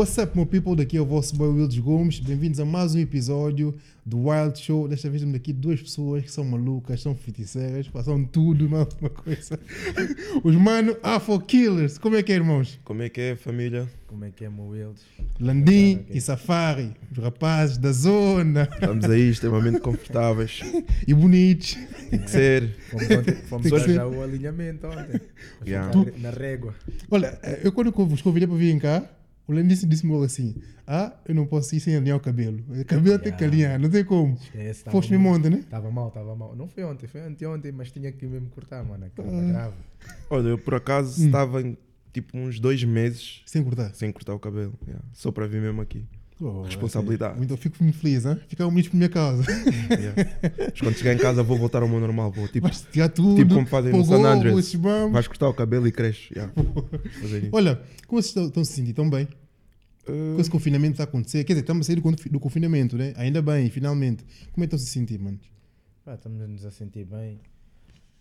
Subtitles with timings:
[0.00, 0.74] What's up, my people?
[0.74, 2.20] Daqui é o vosso boy Wildes Gomes.
[2.20, 4.88] Bem-vindos a mais um episódio do Wild Show.
[4.88, 8.88] Desta vez temos aqui duas pessoas que são malucas, são feiticeiras, passam tudo, não é
[8.98, 9.60] uma coisa.
[10.42, 11.98] Os mano Afro Killers.
[11.98, 12.80] Como é que é, irmãos?
[12.82, 13.86] Como é que é, família?
[14.06, 15.02] Como é que é, meu Wildes?
[15.38, 16.16] Landim Ok, ok.
[16.16, 20.62] e Safari, os rapazes da zona Estamos aí extremamente confortáveis.
[21.06, 21.76] e bonitos.
[22.08, 22.74] Tem que ser.
[22.88, 25.20] Fomos, ontem, fomos já o alinhamento ontem.
[25.66, 25.92] Yeah.
[25.92, 26.74] ficar Na régua.
[27.10, 29.06] Olha, eh, eu quando vos convidei para virem cá,
[29.50, 30.54] o disse- disse-me logo assim:
[30.86, 32.62] Ah, eu não posso ir sem alinhar o cabelo.
[32.68, 34.34] O cabelo tem que alinhar, não tem como.
[34.34, 34.84] Esquece.
[34.90, 35.64] Foste mesmo ontem, né?
[35.70, 36.54] Tava mal, tava mal.
[36.56, 39.06] Não foi ontem, foi anteontem, mas tinha que mesmo cortar, mano.
[39.06, 39.42] Aquilo Ah.
[39.52, 39.74] grave.
[40.28, 41.26] Olha, eu por acaso Hum.
[41.26, 41.76] estava em
[42.12, 43.94] tipo uns dois meses Sem cortar.
[43.94, 44.74] sem cortar o cabelo.
[44.86, 45.04] yeah.
[45.12, 46.04] Só para vir mesmo aqui.
[46.40, 47.50] Oh, Responsabilidade.
[47.50, 48.38] Eu fico muito feliz, hein?
[48.48, 49.42] Ficaram bonitos por minha causa.
[49.90, 50.14] Yeah.
[50.70, 52.30] Mas quando chegar em casa vou voltar ao meu normal.
[52.32, 52.66] Vou, tipo,
[53.14, 53.36] tudo.
[53.36, 54.72] tipo como fazem no San Andreas.
[55.12, 56.32] Vais cortar o cabelo e cresce.
[56.32, 56.52] Yeah.
[57.52, 59.24] Olha, como vocês estão, estão se sentindo tão bem?
[60.08, 61.44] Uh, Com esse confinamento está a acontecer.
[61.44, 63.12] Quer dizer, estamos a sair do, confi- do confinamento, né?
[63.16, 64.24] Ainda bem, finalmente.
[64.52, 65.38] Como é que estão a se sentir, mano?
[66.04, 67.38] Pá, estamos a sentir bem.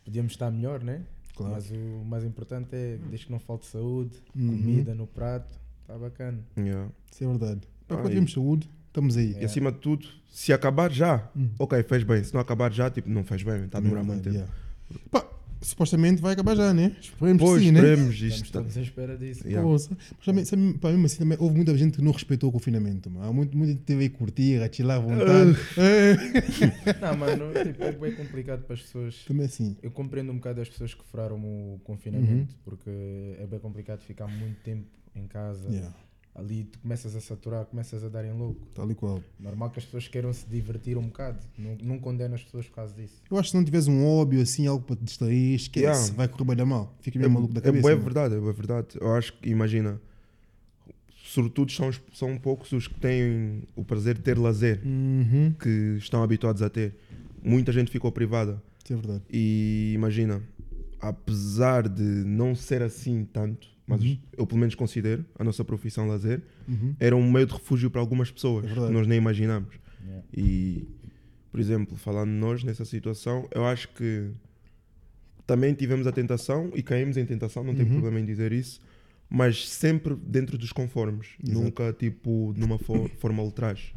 [0.03, 1.03] Podíamos estar melhor, né?
[1.35, 1.53] Claro.
[1.53, 4.47] Mas o mais importante é, desde que não falte saúde, Uhum.
[4.49, 6.39] comida no prato, está bacana.
[6.57, 6.89] yeah.
[7.11, 7.61] Isso é verdade.
[7.89, 9.35] Para Ah, quando e- temos saúde, estamos aí.
[9.41, 11.49] E acima de tudo, se acabar já, Hum.
[11.59, 12.23] ok, fez bem.
[12.23, 13.65] Se não acabar já, tipo, não fez bem.
[13.65, 14.47] Está a demorar muito tempo.
[15.11, 15.25] Pá,
[15.61, 16.95] supostamente vai acabar já, né?
[17.01, 17.79] Esperemos Pois, que sim, né?
[17.79, 18.51] esperemos Estamos isto.
[18.53, 19.45] todos à espera disso.
[19.45, 19.67] Yeah.
[19.67, 19.89] Poxa.
[20.17, 23.09] Mas também, sabe, pá, mesmo assim, também, houve muita gente que não respeitou o confinamento.
[23.09, 23.27] Mano.
[23.27, 25.57] Há muito, muita gente que teve aí curtir, a chilar à vontade.
[25.77, 26.15] É.
[27.01, 29.23] Não, mano, tipo, é bem complicado para as pessoas.
[29.27, 29.75] Também assim.
[29.83, 32.59] Eu compreendo um bocado as pessoas que furaram o confinamento, Uhum.
[32.63, 32.89] porque
[33.39, 35.67] é bem complicado ficar muito tempo em casa.
[35.69, 35.93] Yeah,
[36.39, 38.65] Ali tu começas a saturar, começas a dar em louco.
[38.73, 39.21] tal e qual.
[39.39, 41.37] Normal que as pessoas queiram se divertir um bocado.
[41.57, 43.21] Não, não condeno as pessoas por causa disso.
[43.29, 46.13] Eu acho que se não tiveres um hobby assim, algo para te distrair, esquece, Yeah.
[46.15, 46.95] vai correr bem da mal.
[47.01, 47.87] Fica É, meio maluco da é, cabeça.
[47.87, 48.03] é mano.
[48.03, 48.87] verdade, é verdade.
[49.01, 49.99] Eu acho que, imagina,
[51.25, 56.23] sobretudo são, são poucos os que têm o prazer de ter lazer, Uhum, que estão
[56.23, 56.95] habituados a ter.
[57.43, 58.61] Muita gente ficou privada.
[58.83, 59.23] isso é verdade.
[59.29, 60.41] E imagina,
[60.99, 64.17] apesar de não ser assim tanto, mas Uhum.
[64.37, 66.95] eu pelo menos considero a nossa profissão lazer, Uhum.
[66.99, 69.73] era um meio de refúgio para algumas pessoas É que nós nem imaginamos.
[70.05, 70.25] Yeah.
[70.35, 70.87] E,
[71.51, 74.29] por exemplo, falando nós nessa situação, eu acho que
[75.47, 77.93] também tivemos a tentação e caímos em tentação, não tenho Uhum.
[77.95, 78.79] problema em dizer isso,
[79.29, 81.59] mas sempre dentro dos conformes, Exato.
[81.63, 83.93] nunca tipo numa fo- forma ultraje.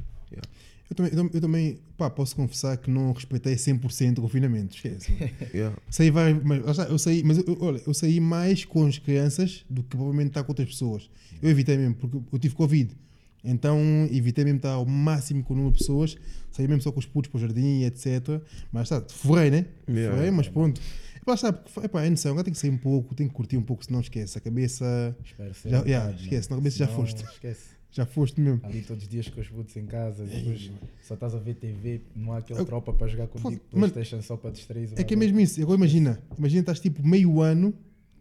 [0.92, 5.12] Eu também, eu, eu também pá, posso confessar que não respeitei 100% o confinamento, esquece.
[5.54, 5.76] Yeah.
[5.90, 9.82] saí várias, mas, eu saí, mas eu, olha, eu saí mais com as crianças do
[9.82, 11.10] que provavelmente estar com outras pessoas.
[11.42, 12.94] Eu evitei mesmo, porque eu tive Covid.
[13.42, 13.78] Então
[14.10, 16.16] evitei mesmo estar ao máximo com o número de pessoas,
[16.50, 18.40] saí mesmo só com os putos para o jardim, etc.
[18.70, 19.66] Mas está, forrei, né?
[19.88, 20.14] Yeah.
[20.14, 20.80] Forrei, mas pronto.
[21.22, 23.56] Epá, sabe, porque, epá, é noção, agora tem que sair um pouco, tem que curtir
[23.56, 24.36] um pouco, senão esquece.
[24.36, 26.18] A cabeça Espero ser Já- yeah, mano.
[26.20, 27.24] esquece, na cabeça já foste.
[27.24, 27.70] Esquece.
[27.92, 28.60] já foste mesmo.
[28.64, 30.70] Ali todos os dias com os putos em casa, Ei, depois
[31.02, 34.36] só estás a ver TV, não há aquele Eu- tropa para jogar contigo, Playstation só
[34.36, 34.88] para distrair.
[34.96, 35.60] É que é mesmo isso.
[35.62, 37.72] Agora imagina, imagina estás tipo meio ano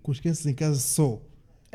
[0.03, 1.19] com as crianças em casa só,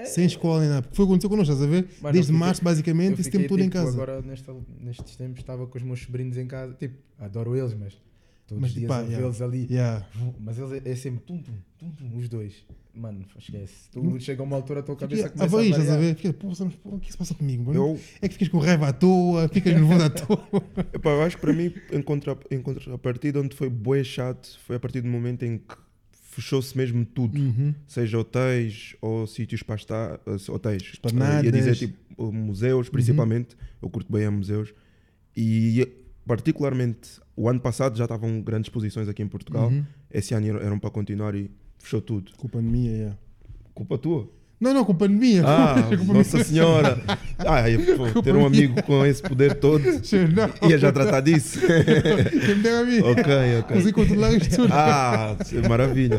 [0.04, 0.82] sem escola nem nada.
[0.82, 1.84] Porque foi o que aconteceu connosco, estás a ver?
[1.88, 2.02] É.
[2.02, 3.90] Mano, Desde fiquei- março, basicamente, esse tempo todo em casa.
[3.92, 6.74] Agora, nesta, nestes tempos, estava com os meus sobrinhos em casa.
[6.74, 7.96] Tipo, adoro eles, mas
[8.46, 9.18] todos Mas, os dias pá, a yeah.
[9.18, 9.66] vê-los ali.
[9.70, 10.06] Yeah.
[10.38, 12.64] Mas eles é, é sempre tum, tum, tum, tum, os dois.
[12.94, 13.90] Mano, esquece.
[13.92, 16.14] Tu chega a uma altura, a tua cabeça começa a avaís, estás a variar.
[16.14, 16.20] ver?
[16.20, 16.48] Fica, pô,
[16.96, 17.64] o que se passa comigo?
[17.64, 17.78] mano?
[17.78, 20.62] Eu, É que ficas com raiva à toa, ficas nervoso à toa.
[20.94, 24.76] epá, eu acho que para mim, em, contra, em contrapartida, onde foi bué chato, foi
[24.76, 25.74] a partir do momento em que
[26.36, 27.38] fechou-se mesmo tudo.
[27.38, 27.74] Uhum.
[27.86, 31.44] seja hotéis ou sítios para estar, eh, hotéis, Esplanadas.
[31.44, 34.72] ia dizer tipo museus, principalmente, eu curto bem a museus,
[35.36, 35.86] e
[36.26, 39.84] particularmente o ano passado já estavam grandes exposições aqui em Portugal, Uhum.
[40.10, 42.32] esse ano eram, para continuar e fechou tudo.
[42.36, 43.18] Com pandemia, yeah.
[43.74, 44.28] Culpa tua?
[44.58, 45.42] Não, não, com pandemia.
[45.46, 46.14] Ah, Com pandemia.
[46.14, 46.98] Nossa Senhora!
[47.38, 47.78] Ah, eu,
[48.12, 51.60] pô, ter um amigo com esse poder todo, Não, ia já tratar disso?
[51.60, 52.98] quem me dera a mim.
[53.00, 53.76] ok, ok.
[53.76, 54.72] Consegui controlar isto tudo.
[54.72, 55.36] Ah,
[55.68, 56.18] maravilha.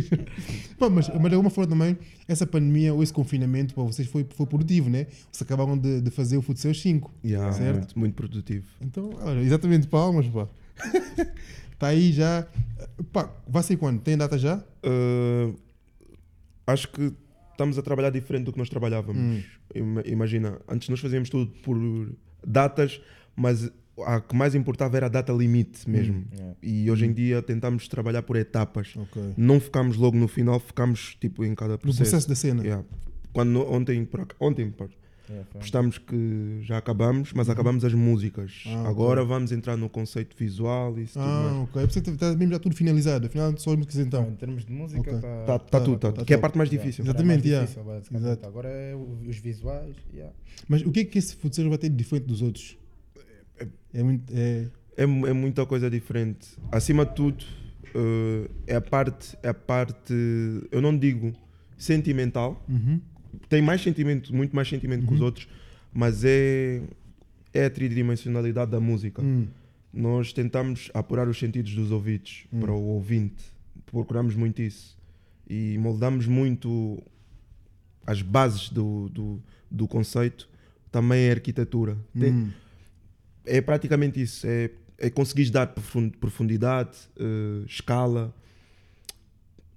[0.78, 4.26] Pá, mas, mas de alguma forma também, essa pandemia ou esse confinamento para vocês foi,
[4.34, 5.06] foi produtivo, né?
[5.30, 7.10] Vocês acabaram de, de fazer o Futsal 5.
[7.24, 7.74] Yeah, Certo.
[7.76, 8.64] muito, muito produtivo.
[8.80, 10.48] Então, olha, exatamente, palmas, pá.
[11.74, 12.46] Está aí já.
[13.12, 14.00] Pá, vai ser quando?
[14.00, 14.56] Tem data já?
[14.82, 15.54] Uh,
[16.66, 17.12] acho que
[17.62, 19.16] estamos a trabalhar diferente do que nós trabalhávamos.
[19.22, 19.42] Hum.
[19.74, 21.76] Ima- Imagina, antes nós fazíamos tudo por
[22.46, 23.00] datas,
[23.36, 23.70] mas
[24.06, 26.24] a que mais importava era a data limite mesmo.
[26.32, 26.56] Yeah.
[26.62, 28.94] E hoje em dia tentamos trabalhar por etapas.
[28.96, 29.22] Ok.
[29.36, 32.10] Não focamos logo no final, focamos tipo em cada No processo.
[32.10, 32.62] processo da cena.
[32.62, 32.84] Yeah.
[33.32, 34.08] Quando ontem,
[34.40, 34.74] ontem,
[35.32, 38.64] Yeah, um- Postamos que já acabamos, mas acabamos as músicas.
[38.66, 41.68] Ah, Agora vamos entrar no conceito visual e isso tudo Ah, mais.
[41.68, 41.82] ok.
[41.82, 43.26] É que está mesmo já tudo finalizado.
[43.26, 45.12] Afinal, só as músicas Então, em termos de música, Ok.
[45.20, 47.02] tá, Tá, tá tá- tudo, tá, tá que é a parte mais yeah, difícil.
[47.04, 47.94] era Exatamente, mais yeah.
[47.96, 48.18] difícil.
[48.18, 48.46] Exato.
[48.46, 49.96] Agora é os visuais.
[50.12, 50.34] yeah.
[50.68, 52.76] Mas o que é que esse futsal vai ter de diferente dos outros?
[53.94, 54.32] É muito.
[54.36, 54.66] É...
[54.94, 56.48] É, mu- é muita coisa diferente.
[56.70, 57.42] Acima de tudo,
[57.94, 60.12] eh, é a parte, é a parte,
[60.70, 61.32] eu não digo
[61.78, 63.00] sentimental, Uhum.
[63.48, 65.48] Tem mais sentimento, muito mais sentimento que os outros,
[65.92, 66.82] mas é,
[67.52, 69.22] é a tridimensionalidade da música.
[69.22, 69.46] Hum.
[69.92, 72.60] Nós tentamos apurar os sentidos dos ouvidos Hum.
[72.60, 73.44] para o ouvinte,
[73.86, 74.96] procuramos muito isso
[75.48, 77.02] e moldamos muito
[78.06, 80.48] as bases do, do, do conceito,
[80.90, 81.96] também a arquitetura.
[82.18, 82.50] Tem- Hum.
[83.44, 84.46] é praticamente isso.
[84.46, 88.34] É, é conseguir dar profun- profundidade, eh, escala,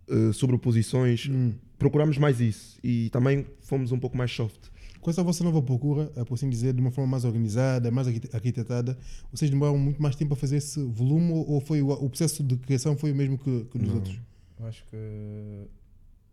[0.07, 1.27] eh, sobreposições.
[1.29, 1.53] Hum.
[1.77, 4.69] Procuramos mais isso e também fomos um pouco mais soft.
[5.01, 8.07] Com essa vossa nova procura, eh, por assim dizer, de uma forma mais organizada, mais
[8.07, 8.97] arquite- arquitetada,
[9.31, 12.55] vocês demoraram muito mais tempo a fazer esse volume ou foi o, o processo de
[12.57, 13.95] criação foi o mesmo que, que nos Não.
[13.95, 14.19] outros?
[14.59, 15.67] Eu acho que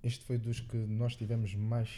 [0.02, 1.88] este foi dos que nós tivemos mais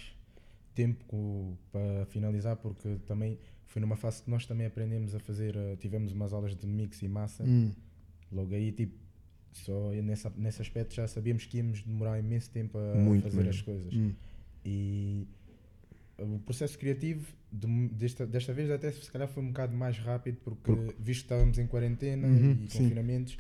[0.74, 3.38] tempo para finalizar, porque também
[3.68, 7.00] foi numa fase que nós também aprendemos a fazer, eh, tivemos umas aulas de mix
[7.02, 7.70] e massa, Hum.
[8.32, 8.94] logo aí tipo,
[9.58, 13.50] só nessa, nesse aspecto já sabíamos que íamos demorar imenso tempo a Muito fazer mesmo.
[13.50, 13.94] as coisas.
[13.94, 14.12] Hum.
[14.64, 15.26] E
[16.18, 20.38] o processo criativo de- desta, desta vez até se calhar foi um bocado mais rápido
[20.44, 22.78] porque Porque- visto que estávamos em quarentena Uhum, e sim.
[22.78, 23.36] confinamentos,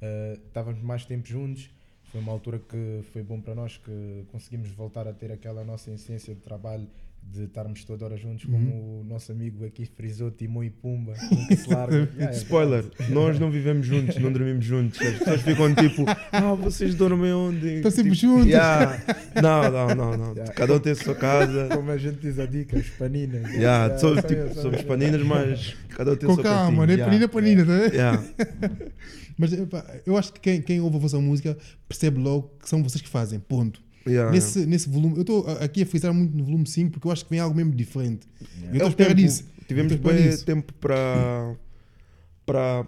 [0.00, 1.70] eh, estávamos mais tempo juntos.
[2.12, 5.90] Foi uma altura que foi bom para nós que conseguimos voltar a ter aquela nossa
[5.90, 6.88] essência de trabalho
[7.28, 8.52] de estarmos toda hora juntos, Uhum.
[8.52, 12.08] como o nosso amigo aqui frisou, Timão e Pumba, nunca se larga.
[12.18, 15.00] É Spoiler, nós não vivemos juntos, não dormimos juntos.
[15.02, 17.66] As pessoas ficam tipo, ah, vocês dormem onde?
[17.76, 18.46] Estão sempre Tipo, juntos.
[18.46, 19.02] yeah.
[19.42, 20.32] Não, não, não, não.
[20.34, 20.52] Yeah.
[20.54, 21.68] Cada um tem a sua casa.
[21.74, 23.42] Como a gente diz a dica, os paninas.
[23.52, 26.98] Yeah, Yeah, somos, tipo, somos paninas, mas cada um tem o Com seu calma, cantinho.
[26.98, 27.04] né?
[27.04, 27.92] Panina, panina, tá vendo?
[27.94, 28.24] Yeah.
[29.38, 32.82] Mas epá, eu acho que quem, quem ouve a vossa música percebe logo que são
[32.82, 33.82] vocês que fazem, ponto.
[34.06, 34.30] Yeah.
[34.30, 37.24] Nesse, nesse volume, eu estou aqui a frisar muito no volume 5 porque eu acho
[37.24, 38.26] que vem algo mesmo diferente.
[38.60, 38.78] Yeah.
[38.84, 39.44] Eu estou É disso.
[39.66, 40.44] Tivemos espera bem disso.
[40.44, 41.54] tempo para
[42.44, 42.86] para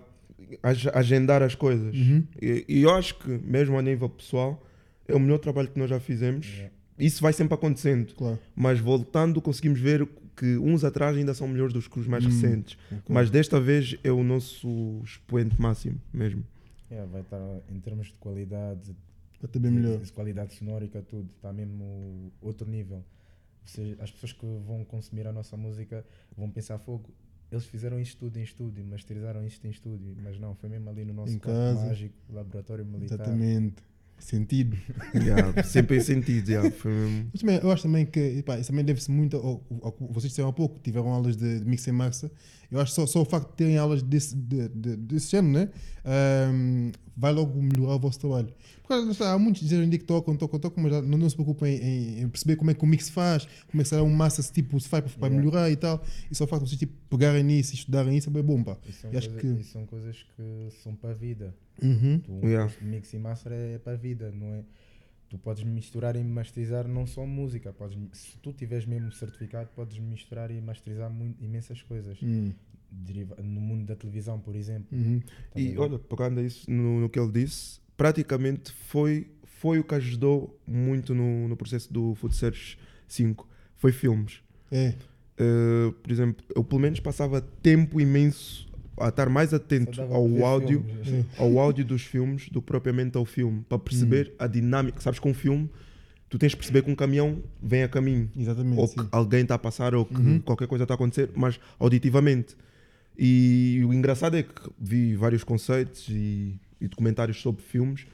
[0.63, 1.95] ag- agendar as coisas.
[1.95, 2.23] Uhum.
[2.41, 4.63] E, e eu acho que, mesmo a nível pessoal,
[5.07, 6.47] é o melhor trabalho que nós já fizemos.
[6.47, 6.73] Yeah.
[6.99, 8.15] Isso vai sempre acontecendo.
[8.15, 8.39] Claro.
[8.55, 10.07] Mas voltando, conseguimos ver
[10.37, 12.29] que uns atrás ainda são melhores do que os mais Hum.
[12.29, 12.79] recentes.
[12.91, 13.03] Ok.
[13.09, 16.45] Mas desta vez é o nosso expoente máximo mesmo.
[16.91, 17.41] Yeah, vai estar
[17.71, 18.95] em termos de qualidade,
[19.47, 19.99] Ter bem melhor.
[19.99, 23.05] de qualidade sonórica, tudo, está mesmo outro nível.
[24.01, 26.05] As pessoas que vão consumir a nossa música
[26.37, 27.11] vão pensar fogo.
[27.51, 31.05] Eles fizeram isto tudo em estúdio, masterizaram isto em estúdio, mas não, foi mesmo ali
[31.05, 31.87] no nosso Em quarto casa.
[31.87, 33.15] mágico, laboratório militar.
[33.21, 33.83] Exatamente.
[34.19, 34.77] Sentido.
[35.15, 36.49] Yeah, sempre em sentido.
[36.51, 39.65] yeah, foi mesmo- Mas também, eu acho também que epá, isso também deve-se muito ao,
[39.83, 42.31] ao que vocês disseram há pouco, tiveram aulas de, de mix e massa.
[42.71, 45.53] Eu acho que só, só o facto de terem aulas desse, de, de, desse género,
[45.67, 45.71] né?
[46.05, 48.53] Ahm, vai logo melhorar o vosso trabalho.
[48.89, 52.21] Porque há muitos dizem ainda que tocam, tocam, tocam, mas não, não se preocupem em,
[52.23, 54.51] em perceber como é que o mix faz, como é que será um massa se,
[54.53, 55.39] tipo, se faz para, para Yeah.
[55.47, 56.03] melhorar e tal.
[56.31, 58.63] E só o facto de vocês tipo, pegarem nisso e estudarem isso é bem bom,
[58.65, 58.77] pá.
[58.89, 61.55] Isso são, coisa- que- isso são coisas que são para a vida.
[61.83, 62.19] Uhum.
[62.19, 62.73] Tu, um Yeah.
[62.83, 64.65] mix e master é para a vida, não é?
[65.29, 69.99] Tu podes misturar e masterizar não só música, podes, se tu tiveres mesmo certificado, podes
[69.99, 72.19] misturar e masterizar muito, imensas coisas.
[72.91, 74.87] Deriva- no mundo da televisão, por exemplo.
[74.91, 75.21] Uhum.
[75.55, 79.95] A E olha, pegando isso no, no que ele disse, praticamente foi, foi o que
[79.97, 83.47] ajudou muito no, no processo do Food Search 5.
[83.77, 84.41] Foi filmes.
[84.73, 84.95] É.
[85.39, 88.67] Uh, por exemplo, eu pelo menos passava tempo imenso
[89.01, 91.27] a estar mais atento ao áudio, filmes.
[91.39, 91.43] é.
[91.43, 95.01] ao áudio dos filmes do que propriamente ao filme, para perceber a dinâmica.
[95.01, 95.69] Sabes, com um filme,
[96.29, 98.79] tu tens de perceber que um caminhão vem a caminho, Exatamente.
[98.81, 98.97] ou sim.
[98.97, 100.41] que alguém está a passar, ou que Uhum.
[100.41, 102.57] qualquer coisa está a acontecer, mas auditivamente.
[103.17, 108.07] E o engraçado é que vi vários conceitos e, e documentários sobre filmes,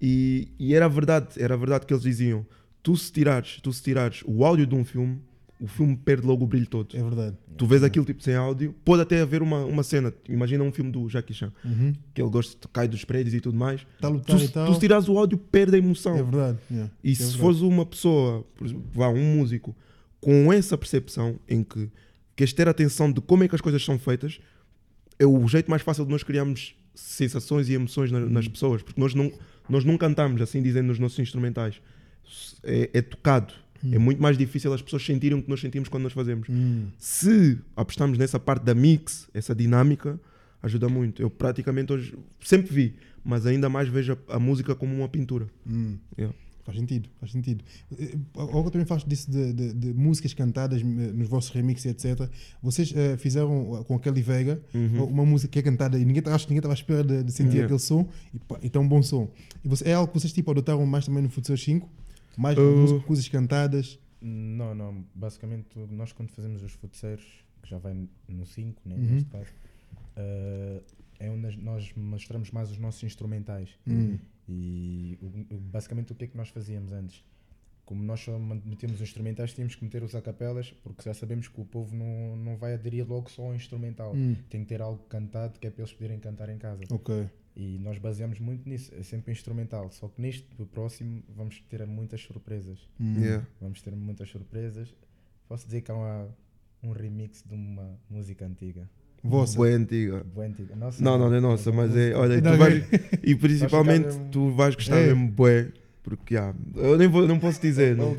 [0.00, 2.44] e, e era verdade, era verdade que eles diziam:
[2.82, 5.20] tu se tirares, tu se tirares o áudio de um filme,
[5.60, 6.96] o filme perde logo o brilho todo.
[6.96, 7.36] É verdade.
[7.56, 10.12] Tu vês aquilo tipo sem áudio, pode até haver uma, uma cena.
[10.28, 11.92] Imagina um filme do Jackie Chan, Uhum.
[12.12, 13.86] que ele gosta de cair dos prédios e tudo mais.
[14.02, 14.66] Lutar Tu, e tal.
[14.66, 16.16] tu se tirares o áudio, perde a emoção.
[16.16, 16.58] É verdade.
[16.70, 16.92] yeah.
[17.04, 17.40] E É se verdade.
[17.40, 19.76] fores uma pessoa, por exemplo, vá, um músico,
[20.20, 21.88] com essa percepção em que
[22.34, 24.40] queres ter atenção de como é que as coisas são feitas,
[25.18, 29.00] é o jeito mais fácil de nós criarmos sensações e emoções na- nas pessoas, porque
[29.00, 29.32] nós não,
[29.68, 31.80] nós não cantamos, assim dizendo, nos nossos instrumentais.
[32.62, 33.54] É, é tocado.
[33.90, 36.48] É muito mais difícil as pessoas sentirem o que nós sentimos quando nós fazemos.
[36.48, 36.86] Hum.
[36.98, 40.20] Se apostamos nessa parte da mix, essa dinâmica,
[40.62, 41.20] ajuda muito.
[41.20, 42.94] Eu praticamente hoje sempre vi,
[43.24, 45.48] mas ainda mais vejo a, a música como uma pintura.
[45.66, 45.96] Hum.
[46.16, 46.36] Yeah.
[46.64, 47.64] Faz sentido, faz sentido.
[47.98, 52.30] Eh, Agora também faz disso de, de- de músicas cantadas eh, nos vossos remixes, etc.
[52.62, 55.04] Vocês eh, fizeram eh, com a Kelly Vega Uhum.
[55.06, 57.24] uma música que é cantada e ninguém, tá- acho que ninguém estava à espera de,
[57.24, 57.64] de sentir Yeah.
[57.64, 59.28] aquele som e, pá, e tão bom som.
[59.64, 61.88] E você, é algo que vocês tipo, adotaram mais também no Futsal 5?
[62.36, 62.62] Mais Uh.
[62.76, 63.98] música, coisas cantadas?
[64.20, 65.04] Não, não.
[65.16, 67.24] Basicamente, nós quando fazemos os futeceiros,
[67.60, 67.92] que já vai
[68.28, 69.02] no 5, né, Uhum.
[69.02, 69.46] neste caso,
[70.16, 70.80] eh,
[71.18, 73.68] é onde nós mostramos mais os nossos instrumentais.
[73.86, 74.16] Hum.
[74.48, 77.24] E o- o- basicamente o que é que nós fazíamos antes?
[77.84, 81.60] Como nós só metíamos os instrumentais, tínhamos que meter os acapelas, porque já sabemos que
[81.60, 84.14] o povo não, não vai aderir logo só ao instrumental.
[84.14, 84.36] Hum.
[84.48, 86.82] Tem que ter algo cantado que é para eles poderem cantar em casa.
[86.90, 87.28] Ok.
[87.54, 89.90] E nós baseamos muito nisso, é sempre instrumental.
[89.90, 92.88] Só que neste do próximo vamos ter muitas surpresas.
[93.00, 93.20] Hum.
[93.20, 93.46] Yeah.
[93.60, 94.94] Vamos ter muitas surpresas.
[95.48, 96.34] Posso dizer que há uma-
[96.82, 98.88] um remix de uma música antiga.
[99.22, 99.56] Vossa.
[99.56, 100.24] Boa antiga.
[100.34, 100.74] Boa antiga.
[100.76, 102.14] Nossa, Não, não, não é nossa, uma mas é.
[102.16, 102.84] Olha, Não, tu vais,
[103.22, 105.06] e principalmente mesmo- tu vais gostar É.
[105.08, 105.68] mesmo bué.
[106.02, 108.16] Porque, já, eu nem vou, não posso dizer, não.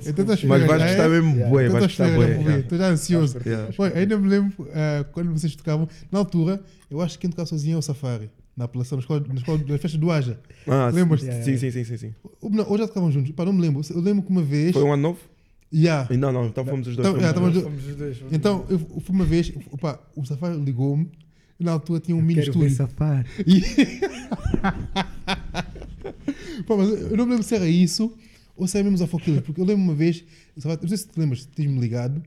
[0.48, 0.88] Mas vais é?
[0.88, 1.50] gostar mesmo Yeah.
[1.50, 2.42] bué, vais estou gostar esperando bué.
[2.44, 2.60] yeah.
[2.60, 3.38] Estou já ansioso.
[3.46, 3.74] Yeah.
[3.74, 7.46] Foi, ainda me lembro ah, quando vocês tocavam, na altura, eu acho que quem tocava
[7.46, 10.40] sozinho é o Safari, na apelação, na escola, na escola na festa do Aja.
[10.66, 11.26] Ah, Lembras-te?
[11.26, 11.72] Yeah, Sim, yeah.
[11.72, 12.16] sim, sim, sim, sim.
[12.40, 13.30] Ou já tocavam juntos?
[13.34, 13.82] Pá, não me lembro.
[13.94, 14.72] Eu lembro que uma vez.
[14.72, 15.20] Foi um ano novo?
[15.74, 16.15] Yeah.
[16.18, 17.08] Não, não, então fomos os dois.
[17.08, 17.63] Então, fomos os tava- dois.
[17.63, 21.10] Fomos os dois, fomos Então, eu, eu fui uma vez, opa, o Safari ligou-me,
[21.60, 22.48] e na altura tinha um mini dois.
[22.48, 22.88] Quero ver estúdio.
[22.88, 23.25] safar.
[23.48, 23.62] E...
[26.68, 28.15] Pá, mas eu não me lembro se era isso
[28.56, 30.24] ou se era mesmo os Afoquilas, porque eu lembro uma vez,
[30.56, 32.22] o Safari- não sei se te lembras, tens-me ligado,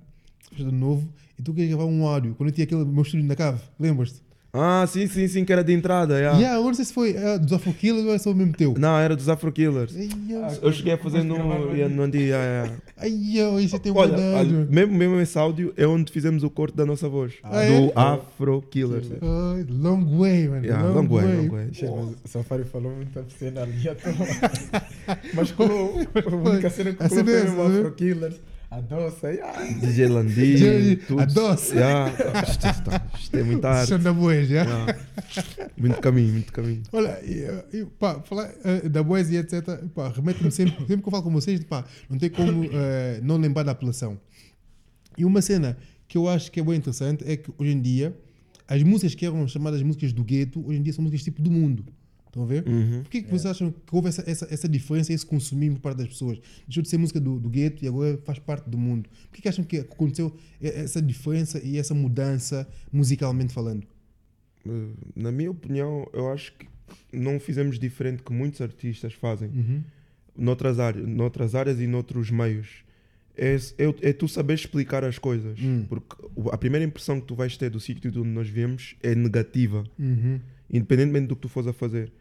[0.57, 3.37] de novo, e tu querias gravar um áudio, quando eu tinha aquele meu estúdio na
[3.37, 4.21] cave, lembras-te?
[4.59, 6.15] Ah, sim, sim, sim, que era de entrada.
[6.19, 6.37] yeah.
[6.39, 8.75] Yeah, agora não sei se foi ah, dos Afoquilas ou é só o mesmo teu.
[8.79, 9.95] Não, era dos Afro Killers.
[9.97, 11.37] Ai, eu- Eu cheguei a fazer no,
[11.75, 12.19] yeah, no Andy.
[12.19, 12.77] yeah, yeah.
[12.99, 16.77] Ai, eu, isso tem Olha, olha, mesmo, mesmo esse áudio é onde fizemos o corte
[16.77, 17.35] da nossa voz.
[17.43, 17.93] Ah, do é?
[17.95, 19.09] Afro Killers.
[19.13, 20.65] Ai, long way, mano.
[20.65, 21.37] Yeah, long, long way, way.
[21.37, 21.67] long way.
[21.71, 24.13] Mas o Safari falou muita cena ali à toa.
[25.35, 27.31] Mas colou, a única cena que é mesmo
[27.63, 27.79] essa, né?
[27.81, 28.41] Afro Killers,
[28.77, 31.21] a doça, e ah, DJ Landi, DJ tudo.
[31.21, 31.77] a doce.
[31.87, 32.13] Yeah.
[33.19, 33.89] Isto é muita arte.
[33.89, 34.65] Xanda Boas, já.
[34.65, 34.99] Yeah.
[35.79, 36.83] Muito caminho, muito caminho.
[36.93, 39.83] Olha, e, e, pá, falar eh, da e etc.
[39.95, 43.39] Pá, remete-me sempre, sempre que eu falo com vocês, pá, não tem como eh, não
[43.39, 44.21] lembrar da apelação.
[45.17, 48.15] E uma cena que eu acho que é bem interessante é que hoje em dia,
[48.69, 51.51] as músicas que eram chamadas músicas do gueto, hoje em dia são músicas tipo do
[51.51, 51.85] mundo.
[52.37, 52.69] Estão a ver?
[52.69, 53.03] Uhum.
[53.03, 55.99] Por que, que vocês acham que houve essa, essa, essa diferença, esse consumismo por parte
[55.99, 56.39] das pessoas?
[56.67, 59.09] Deixou de ser música do, do gueto e agora faz parte do mundo.
[59.31, 63.87] Por que, que acham que aconteceu essa diferença e essa mudança musicalmente falando?
[64.67, 64.71] Eh,
[65.15, 66.67] Na minha opinião, eu acho que
[67.11, 69.83] não fizemos diferente que muitos artistas fazem Uhum.
[70.37, 72.85] noutras áreas, noutras áreas e noutros meios.
[73.35, 75.59] É, é, é tu saber explicar as coisas.
[75.61, 75.85] Hum.
[75.89, 76.17] Porque
[76.53, 79.85] a primeira impressão que tu vais ter do sítio de onde nós viemos é negativa,
[79.99, 80.39] Uhum.
[80.71, 82.13] independentemente do que tu fores a fazer.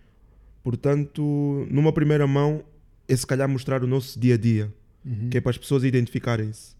[0.65, 2.63] Portanto, numa primeira mão,
[3.07, 4.73] é se calhar mostrar o nosso dia a dia,
[5.05, 5.29] Uhum.
[5.29, 6.73] que é para as pessoas identificarem-se.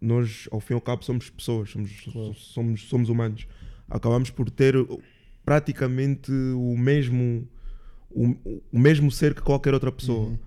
[0.00, 2.32] Nós, ao fim e ao cabo, somos pessoas, somos, Claro.
[2.34, 3.48] somos, somos humanos.
[3.90, 4.76] Acabamos por ter
[5.44, 7.48] praticamente o mesmo,
[8.08, 8.36] o,
[8.72, 10.28] o mesmo ser que qualquer outra pessoa.
[10.28, 10.38] Uhum.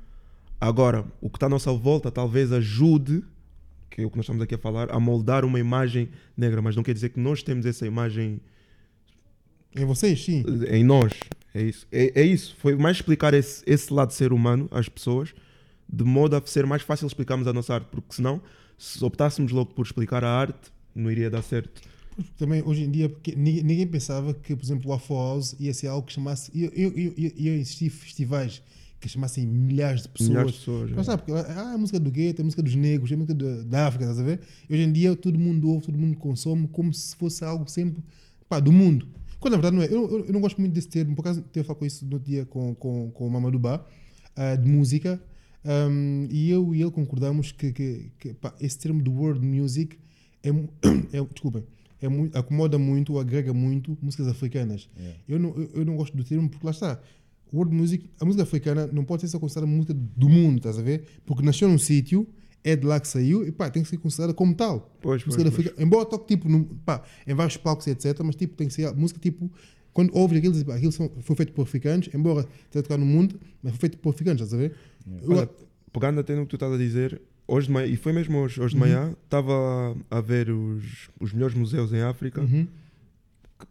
[0.59, 3.21] Agora, o que está à nossa volta talvez ajude,
[3.89, 6.73] que é o que nós estamos aqui a falar, a moldar uma imagem negra, mas
[6.73, 8.39] não quer dizer que nós temos essa imagem
[9.75, 10.45] Em vocês, sim.
[10.69, 11.11] em nós.
[11.57, 11.87] É isso.
[11.91, 12.55] É, é isso.
[12.59, 15.33] Foi mais explicar esse, esse lado de ser humano às pessoas,
[15.89, 18.39] de modo a ser mais fácil explicarmos a nossa arte, porque senão,
[18.77, 21.81] se optássemos logo por explicar a arte, não iria dar certo.
[22.37, 25.87] Também hoje em dia, ninguém, ninguém pensava que, por exemplo, o Afro House ia ser
[25.87, 26.51] algo que chamasse.
[26.53, 28.61] Ia, ia, ia, ia existir festivais
[28.99, 30.29] que chamassem milhares de pessoas.
[30.29, 30.91] Milhares de pessoas.
[30.91, 31.03] Mas é.
[31.03, 33.87] sabe, porque ah, a música do gueto, a música dos negros, a música da, da
[33.87, 34.41] África, estás a ver?
[34.69, 38.03] E hoje em dia todo mundo ouve, todo mundo consome como se fosse algo sempre
[38.47, 39.07] pá, do mundo.
[39.39, 39.87] Quando na verdade não é.
[39.87, 42.05] Eu, eu, eu não gosto muito desse termo, por acaso tive a falar com isso
[42.05, 43.85] no outro dia com, com, com o Mamadou Ba,
[44.35, 45.21] ah, de música,
[45.65, 49.97] um, e eu e ele concordamos que, que, que, pá, esse termo do world music
[50.43, 50.49] é,
[51.17, 51.63] é desculpem,
[52.01, 54.89] é muito, acomoda muito, ou agrega muito músicas africanas.
[54.97, 55.19] Yeah.
[55.27, 56.99] Eu, não, eu, eu não gosto do termo porque lá está.
[57.53, 60.81] World music, a música africana não pode ser só considerada música do mundo, estás a
[60.81, 61.05] ver?
[61.25, 62.27] Porque nasceu num sítio,
[62.63, 64.91] é de lá que saiu e pá, tem que ser considerada como tal.
[65.01, 65.67] Pois, pois, música da pois.
[65.67, 68.93] África, embora toque tipo num- pá, em vários palcos, etc., mas tipo, tem que ser
[68.93, 69.49] música tipo.
[69.93, 73.05] Quando ouves aquilo, dizes, pá, aquilo são- foi feito por africanos, embora tenha tocado no
[73.09, 74.75] mundo, mas foi feito por africanos, estás a ver?
[75.23, 75.49] Eu- Olha,
[75.91, 78.61] pegando até no que tu estás a dizer, hoje de manhã, e foi mesmo hoje,
[78.61, 78.87] hoje de Uhum.
[78.87, 82.67] manhã, estava a ver os, os melhores museus em África, Uhum.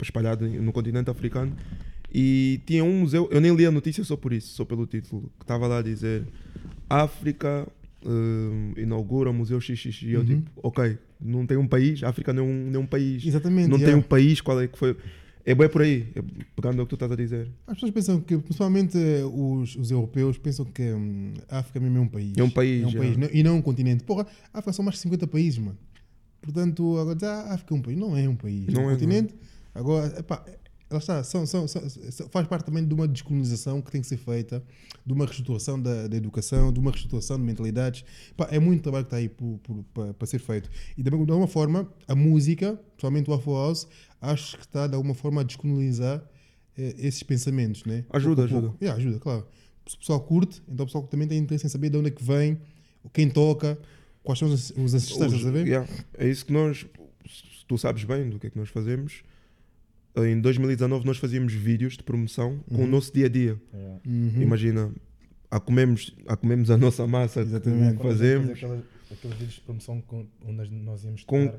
[0.03, 1.57] espalhados no continente africano,
[2.13, 5.31] e tinha um museu, eu nem li a notícia só por isso, só pelo título,
[5.39, 6.27] que estava lá a dizer
[6.89, 7.69] África
[8.07, 10.03] hum, inaugura o Museu XX.
[10.03, 10.27] E eu Uhum.
[10.27, 13.25] tipo, ok, não tem um país, a África não é um, não é um país.
[13.27, 13.69] Exatamente.
[13.69, 13.99] não tem yeah.
[14.05, 14.97] um país, qual é que foi.
[15.49, 16.23] É bem por aí, é
[16.57, 17.49] pegando o que tu estás a dizer.
[17.69, 21.99] As pessoas pensam que, principalmente eh, os, os europeus, pensam que hum, a África mesmo
[21.99, 22.33] é um país.
[22.37, 22.99] É um país, É um já.
[22.99, 24.03] país não- e não um continente.
[24.03, 25.79] Porra, a África são mais de 50 países, mano.
[26.43, 27.97] Portanto, agora ah, a África é um país.
[27.99, 28.67] Não é um país.
[28.73, 29.35] Não é um é, continente.
[29.73, 30.45] Agora, epá,
[30.91, 31.23] está.
[31.25, 31.83] São, são, são-
[32.31, 34.63] faz parte também de uma descolonização que tem que ser feita,
[35.05, 38.05] de uma reestruturação da, da educação, de uma reestruturação de mentalidades.
[38.31, 40.71] Epá, é muito trabalho que está aí por- por- para para ser feito.
[40.97, 43.87] E também, de alguma forma, a música, principalmente o Afro House,
[44.21, 46.23] acho que está de alguma forma a descolonizar
[46.79, 48.05] eh, esses pensamentos, né?
[48.11, 48.85] Ajuda, Pouco a pouco.
[48.85, 49.47] Yeah, ajuda, claro.
[49.93, 52.23] O pessoal curte, então o pessoal também tem interesse em saber de onde é que
[52.23, 52.59] vem,
[53.13, 53.79] quem toca,
[54.23, 55.67] quais são os, ancestrais, Os- a ver?
[55.67, 55.89] yeah,
[56.19, 56.79] é isso que nós,
[57.25, 59.23] se tu sabes bem do que é que nós fazemos.
[60.17, 62.87] Em 2019 nós fazíamos vídeos de promoção com o Uhum.
[62.87, 63.57] nosso dia a dia.
[63.75, 64.01] Yeah.
[64.07, 64.43] Uhum.
[64.43, 64.91] Imagina,
[65.51, 67.97] a comemos, a comemos a nossa massa Exatamente.
[67.99, 68.51] que fazemos.
[68.51, 68.81] aquelas-
[69.11, 71.53] aqueles vídeos de promoção com, onde nós íamos Com-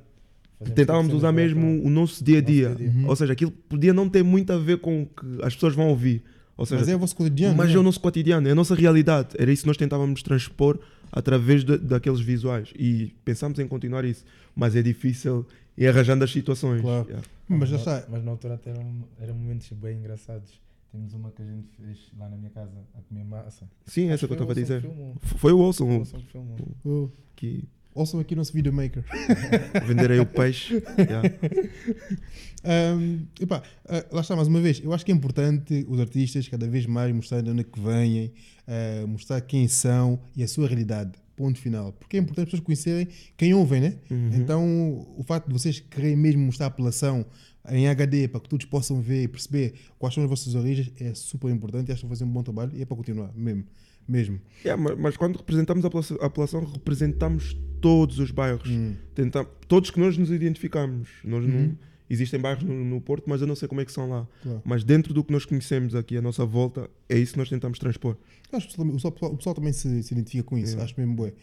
[0.74, 2.74] Tentávamos usar mesmo o nosso dia a dia.
[2.76, 2.90] dia-a-dia.
[3.04, 3.08] Uhum.
[3.10, 5.88] Ou seja, aquilo podia não ter muito a ver com o que as pessoas vão
[5.90, 6.24] ouvir.
[6.58, 7.56] Ou seja, Mas é o vosso cotidiano.
[7.56, 7.76] mas né?
[7.76, 9.36] é o nosso cotidiano, é a nossa realidade.
[9.38, 10.80] Era isso que nós tentávamos transpor
[11.12, 12.74] através de- daqueles visuais.
[12.76, 14.26] E pensámos em continuar isso.
[14.56, 15.46] Mas é difícil
[15.78, 16.82] ir arranjando as situações.
[16.82, 17.06] Claro.
[17.08, 17.28] Yeah.
[17.48, 18.06] Mas já na- está.
[18.10, 20.60] Mas na altura até eram, eram momentos bem engraçados.
[20.92, 23.70] Temos uma que a gente fez lá na minha casa a comer massa.
[23.86, 24.90] Sim, essa que eu estava a o dizer.
[25.22, 26.58] Foi o Olson Foi o Wilson que filmou.
[26.86, 29.04] Oh, que ouçam aqui o nosso videomaker.
[29.86, 30.82] vender aí o peixe.
[30.98, 31.30] Yeah.
[32.66, 36.48] Um, epá, ah, lá está, mais uma vez, eu acho que é importante os artistas
[36.50, 38.34] cada vez mais mostrarem de onde é que vêm,
[38.68, 41.12] ah, mostrar quem são e a sua realidade.
[41.38, 41.94] Ponto final.
[41.94, 43.96] Porque é importante as pessoas conhecerem quem ouvem, né?
[44.12, 44.30] Uhum.
[44.34, 47.26] Então, o facto de vocês querem mesmo mostrar a apelação
[47.70, 51.14] em HD para que todos possam ver e perceber quais são as vossas origens é
[51.14, 53.64] super importante e acho que fazer um bom trabalho e é para continuar, mesmo.
[54.08, 54.40] mesmo.
[54.66, 58.68] Yeah, ma- mas, quando representamos a população, a população, representamos todos os bairros.
[58.70, 58.96] Hum.
[59.14, 61.10] Tenta- todos que nós nos identificamos.
[61.24, 61.52] Nós Uhum.
[61.52, 61.78] não,
[62.10, 64.28] existem bairros no, no Porto, mas eu não sei como é que são lá.
[64.44, 64.62] Claro.
[64.66, 67.80] Mas dentro do que nós conhecemos aqui à nossa volta, é isso que nós tentamos
[67.80, 68.16] transpor.
[68.52, 70.84] Acho que o pessoal, o pessoal- também se, se identifica com isso, Yeah.
[70.86, 71.34] acho mesmo bué.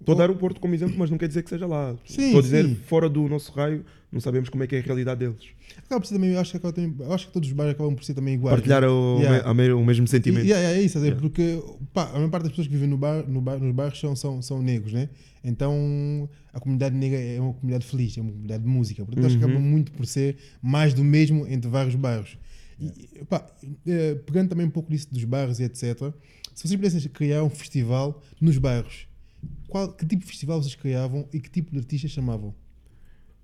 [0.00, 1.94] Estou a dar o Porto como exemplo, mas não quer dizer que seja lá.
[2.06, 2.74] Sim, Estou a dizer sim.
[2.74, 5.44] fora do nosso raio, não sabemos como é que é a realidade deles.
[5.78, 7.74] Acaba por ser também, eu acho que, acaba também, eu acho que todos os bairros
[7.74, 8.54] acabam por ser também iguais.
[8.56, 9.54] Partilhar o, Yeah.
[9.54, 10.44] me- o mesmo sentimento.
[10.46, 11.06] E, yeah, é isso, ver?
[11.08, 11.20] Yeah.
[11.20, 14.00] porque pá, a maior parte das pessoas que vivem no bar, no bar, nos bairros
[14.00, 15.10] são, são, são negros, né?
[15.44, 19.04] Então a comunidade negra é uma comunidade feliz, é uma comunidade de música.
[19.04, 19.50] Portanto, acho que Uhum.
[19.50, 22.36] acaba muito por ser mais do mesmo entre vários bairros.
[22.80, 23.46] E, pá,
[23.86, 26.12] eh, pegando também um pouco disso dos bairros e etc.,
[26.54, 29.06] se vocês pudessem criar um festival nos bairros,
[29.68, 32.54] qual, que tipo de festival vocês criavam e que tipo de artistas chamavam?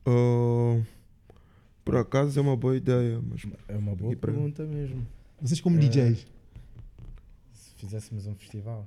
[0.05, 0.81] Oh,
[1.85, 5.07] por acaso é uma boa ideia, mas É uma boa para- pergunta mesmo.
[5.41, 6.27] Vocês como Eh, DJs?
[7.53, 8.87] Se fizéssemos um festival.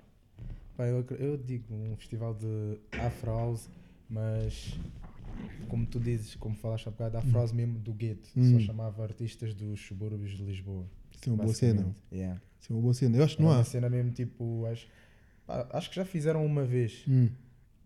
[0.75, 3.69] Pá, eu, eu digo um festival de Afro House,
[4.09, 4.79] mas
[5.67, 8.29] como tu dizes, como falaste há bocado, Afro House mesmo do gueto.
[8.35, 8.53] Hum.
[8.53, 10.85] Só chamava artistas dos subúrbios de Lisboa.
[11.11, 11.95] Isso é uma boa cena.
[12.11, 12.41] Yeah.
[12.61, 13.17] Isso é uma boa cena.
[13.17, 13.59] Eu acho que Era não há.
[13.59, 14.65] uma cena mesmo tipo.
[14.65, 14.87] Acho,
[15.49, 17.03] pá, acho que já fizeram uma vez.
[17.07, 17.29] Hum.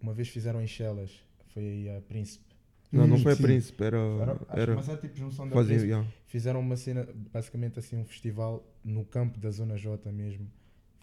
[0.02, 1.12] Uma vez fizeram em Chelas.
[1.54, 2.46] Foi aí a Príncipe.
[2.92, 3.36] não, não foi a.
[3.38, 3.98] Príncipe, era.
[3.98, 5.90] Era, acho, era mas era tipo junção da fazia, Príncipe.
[5.92, 6.12] yeah.
[6.28, 10.50] Fizeram uma cena, basicamente assim, um festival no campo da Zona J mesmo.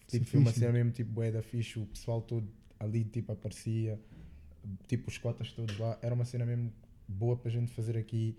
[0.07, 2.47] Tipo, foi uma cena mesmo tipo bué da fixe, o pessoal todo
[2.79, 3.97] ali tipo aparecia,
[4.87, 5.97] tipo os cotas todos lá.
[6.01, 6.71] Era uma cena mesmo
[7.07, 8.37] boa para a gente fazer aqui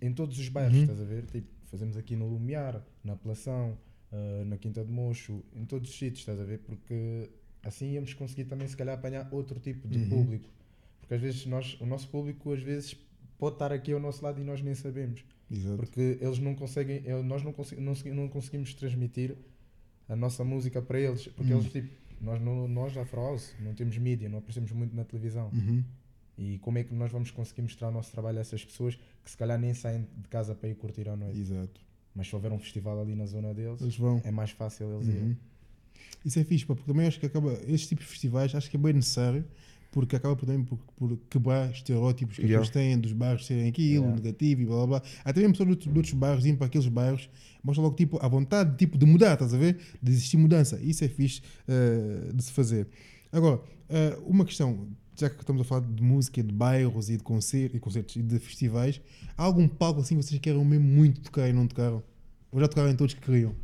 [0.00, 0.82] em todos os bairros, Uhum.
[0.82, 1.26] estás a ver?
[1.26, 3.76] Tipo, fazemos aqui no Lumiar, na Apelação,
[4.10, 6.60] ah, na Quinta de Mocho, em todos os sítios, estás a ver?
[6.60, 7.30] Porque
[7.64, 10.08] assim íamos conseguir também se calhar apanhar outro tipo de Uhum.
[10.08, 10.48] público.
[11.00, 12.96] Porque às vezes nós, o nosso público às vezes
[13.38, 15.24] pode estar aqui ao nosso lado e nós nem sabemos.
[15.50, 15.76] Exato.
[15.76, 19.36] Porque eles não conseguem, nós não, consi- não, não conseguimos transmitir
[20.08, 21.26] a nossa música para eles.
[21.28, 21.58] Porque Hum.
[21.58, 21.88] eles, tipo,
[22.20, 25.50] nós, não, nós da House, não temos mídia, não aparecemos muito na televisão.
[25.52, 25.84] Uhum.
[26.38, 29.30] E como é que nós vamos conseguir mostrar o nosso trabalho a essas pessoas que
[29.30, 31.38] se calhar nem saem de casa para ir curtir à noite?
[31.38, 31.80] Exato.
[32.14, 34.20] Mas se houver um festival ali na zona deles, Eles vão.
[34.24, 35.14] é mais fácil eles Uhum.
[35.14, 35.38] irem.
[36.24, 37.52] Isso é fixe, pá, porque também acho que acaba.
[37.66, 39.44] Estes tipos de festivais acho que é bem necessário,
[39.92, 42.66] porque acaba por, também por, por quebrar estereótipos que as Yeah.
[42.66, 44.16] pessoas têm dos bairros serem aquilo, Yeah.
[44.22, 45.02] negativo e blá blá blá.
[45.24, 47.28] Até mesmo pessoas de outros, bairros irem para aqueles bairros,
[47.62, 49.78] mostra logo tipo, a vontade tipo, de mudar, estás a ver?
[50.02, 50.80] De existir mudança.
[50.82, 52.88] Isso é fixe eh, de se fazer.
[53.30, 57.22] Agora, eh, uma questão, já que estamos a falar de música, de bairros e de
[57.22, 59.00] concertos, e concertos e de festivais,
[59.36, 62.02] há algum palco assim que vocês queiram mesmo muito tocar e não tocaram?
[62.50, 63.54] Ou já tocaram em todos que queriam?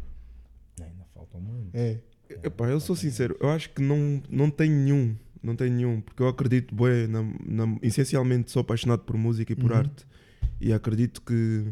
[0.80, 1.70] Ainda faltam muito.
[1.74, 1.98] É.
[2.42, 5.14] Epá, eu sou sincero, eu acho que não, não tenho nenhum.
[5.42, 9.56] Não tenho nenhum, porque eu acredito, bué, na, na- essencialmente sou apaixonado por música e
[9.56, 9.78] por Uhum.
[9.78, 10.06] arte.
[10.60, 11.64] E acredito que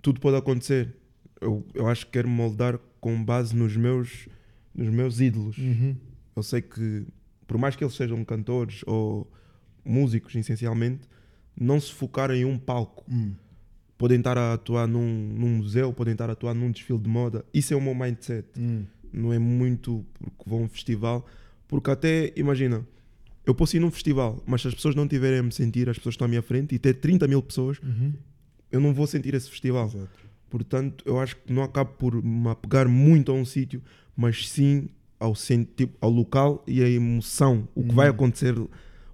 [0.00, 0.94] tudo pode acontecer.
[1.40, 4.28] Eu, eu acho que quero moldar com base nos meus,
[4.74, 5.58] nos meus ídolos.
[5.58, 5.96] Uhum.
[6.36, 7.04] Eu sei que,
[7.48, 9.28] por mais que eles sejam cantores ou
[9.84, 11.08] músicos, essencialmente,
[11.60, 13.04] não se focar em um palco.
[13.10, 13.32] Hum.
[13.98, 17.44] podem estar a atuar num, num museu, podem estar a atuar num desfile de moda.
[17.54, 18.46] Isso é o meu mindset.
[18.58, 18.84] Hum.
[19.14, 21.26] Não é muito porque vou a um festival.
[21.68, 22.86] Porque até, imagina,
[23.46, 25.96] eu posso ir num festival, mas se as pessoas não tiverem a me sentir, as
[25.96, 28.12] pessoas que estão à minha frente, e ter 30 mil pessoas, Uhum.
[28.72, 29.86] eu não vou sentir esse festival.
[29.86, 30.08] Exato.
[30.50, 33.82] Portanto, eu acho que não acabo por me apegar muito a um sítio,
[34.16, 35.34] mas sim ao,
[35.76, 37.66] tipo, ao local e a emoção.
[37.74, 38.54] O que vai acontecer,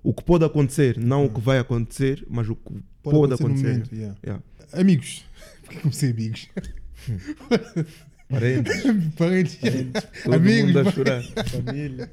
[0.03, 3.69] o que pode acontecer, não o que vai acontecer, mas o que pode, no acontecer.
[3.69, 4.17] momento, yeah.
[4.25, 4.43] Yeah.
[4.73, 5.25] Amigos.
[5.65, 6.49] Porque comecei amigos.
[8.39, 8.83] Parentes,
[9.17, 9.59] Parentes.
[10.25, 10.67] todo Amigos.
[10.67, 11.23] mundo a chorar.
[11.51, 12.09] Família.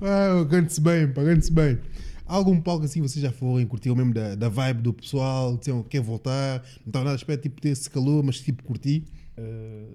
[0.00, 1.78] Ah, cante-se bem, pá, cante-se bem.
[2.26, 6.00] Algum palco assim vocês já foram, curtiram mesmo da, da vibe do pessoal, disseram quer
[6.00, 9.04] voltar, não estava nada à espera tipo, ter esse calor, mas tipo curti.
[9.36, 9.88] Eh,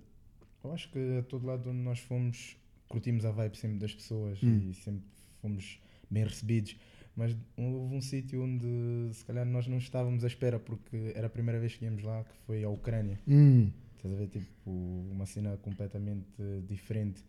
[0.63, 2.56] eu acho que a todo lado onde nós fomos,
[2.88, 4.69] curtimos a vibe sempre das pessoas Hum.
[4.69, 5.02] e sempre
[5.41, 5.80] fomos
[6.12, 6.76] bem recebidos.
[7.15, 11.30] Mas houve um sítio onde se calhar nós não estávamos à espera porque era a
[11.30, 13.19] primeira vez que íamos lá, que foi a Ucrânia.
[13.28, 14.27] Hum, Estás a ver?
[14.27, 14.69] Tipo,
[15.12, 16.25] uma cena completamente
[16.67, 17.23] diferente.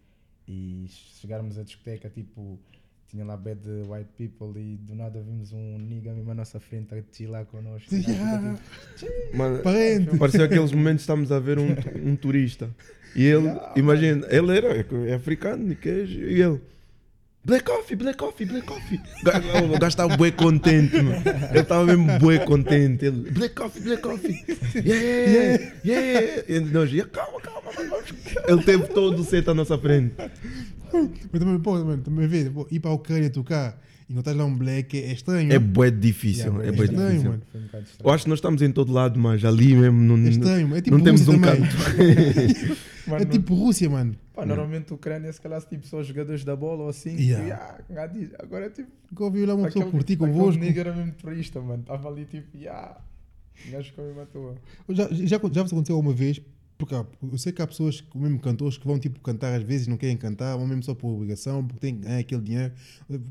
[0.47, 0.87] E
[1.21, 2.59] chegarmos à discoteca, tipo,
[3.09, 6.95] tinha lá bad white people e do nada vimos um nigga mesmo à nossa frente
[6.95, 7.95] a chilar connosco.
[7.95, 8.59] E nós Yeah.
[8.97, 9.63] tipo, Mano,
[10.19, 11.69] parecia aqueles momentos que estamos a ver um,
[12.05, 12.71] um turista.
[13.17, 14.69] E ele, Yeah, imagina, ele era
[15.09, 16.61] é africano, que é- e ele.
[17.45, 19.01] Black coffee, black coffee, black coffee.
[19.23, 21.23] O gajo- O estava bué contente, mano.
[21.51, 23.07] Ele estava mesmo bué contente.
[23.07, 24.45] Ele, black coffee, black coffee.
[24.75, 26.43] Yeah, yeah, yeah.
[26.49, 28.13] E nós, "Yeah, calma, calma, vamos."
[28.47, 30.15] Ele teve todo o set à nossa frente.
[31.33, 33.79] mas também, pô, mano, também vê, ir para a Ucrânia tocar
[34.11, 35.53] encontrar lá um black é estranho.
[35.53, 37.31] É bué difícil, Yeah, é bué bué estranho, difícil.
[37.31, 37.43] mano.
[37.53, 38.09] foi um bocado estranho.
[38.09, 40.81] Eu acho que nós estamos em todo lado, mas ali mesmo não, É estranho, é
[40.81, 41.61] tipo não temos um também.
[41.61, 41.77] canto.
[43.09, 44.15] Mano, É tipo Rússia, mano.
[44.35, 47.17] Pá, normalmente a Ucrânia, se calhar, tipo, só os jogadores da bola ou assim.
[47.17, 47.47] Yeah.
[47.47, 48.91] E, ah, agora é tipo.
[49.11, 50.61] Nunca ouvi lá uma pessoa aquele- curtir convosco.
[50.63, 51.81] nigga era mesmo turista, mano.
[51.81, 52.99] Estava ali tipo, yeah.
[53.67, 53.93] O gajo.
[54.91, 56.39] Já, já, já vos aconteceu uma vez,
[56.79, 59.97] porque eu sei que há pessoas, mesmo cantores, que vão tipo cantar às vezes, não
[59.97, 62.73] querem cantar, vão mesmo só por obrigação, porque têm que ganhar aquele dinheiro.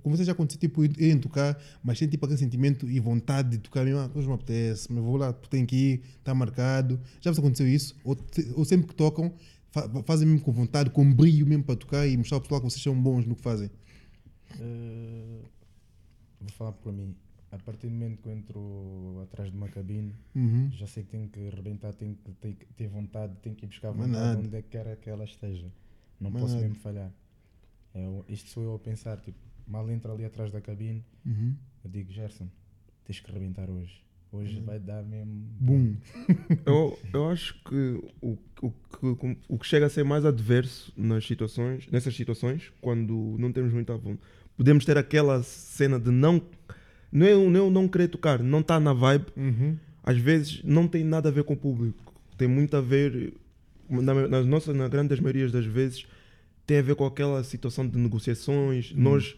[0.04, 3.58] Com vocês já aconteceu tipo irem tocar, mas tem tipo aquele sentimento e vontade de
[3.60, 7.00] tocar mesmo, ah, hoje me apetece, mas vou lá, porque tenho que ir, está marcado.
[7.22, 7.96] Já vos aconteceu isso?
[8.04, 8.18] Ou,
[8.56, 9.34] ou sempre que tocam,
[9.72, 12.70] fa- fazem mesmo com vontade, com brilho mesmo para tocar e mostrar ao pessoal que
[12.70, 13.72] vocês são bons no que fazem?
[14.60, 15.40] Eh,
[16.42, 17.16] vou falar por mim.
[17.52, 20.70] A partir do momento que eu entro atrás de uma cabine, Uhum.
[20.72, 23.92] já sei que tenho que arrebentar, tenho que que ter vontade, tenho que ir buscar
[23.92, 25.72] vontade onde é que quer que ela esteja.
[26.20, 27.12] Não Mas posso mesmo falhar.
[27.96, 31.56] É, isto sou eu a pensar, tipo, mal entro ali atrás da cabine, Uhum.
[31.86, 32.50] eu digo, Gerson,
[33.06, 34.04] tens que arrebentar hoje.
[34.30, 35.34] Hoje vai dar mesmo.
[35.58, 35.96] Boom.
[36.66, 41.26] Eu, eu acho que o, o, que o que chega a ser mais adverso nas
[41.26, 44.20] situações, nessas situações, quando não temos muita vontade,
[44.58, 46.42] podemos ter aquela cena de não.
[47.12, 49.26] Não é, o- não querer tocar, não está na vibe.
[49.36, 49.78] Uhum.
[50.04, 52.14] Às vezes não tem nada a ver com o público.
[52.38, 53.34] Tem muito a ver,
[53.90, 56.06] na, nas nossas, na grande das maiorias das vezes,
[56.66, 58.94] tem a ver com aquela situação de negociações.
[58.96, 59.36] Nós,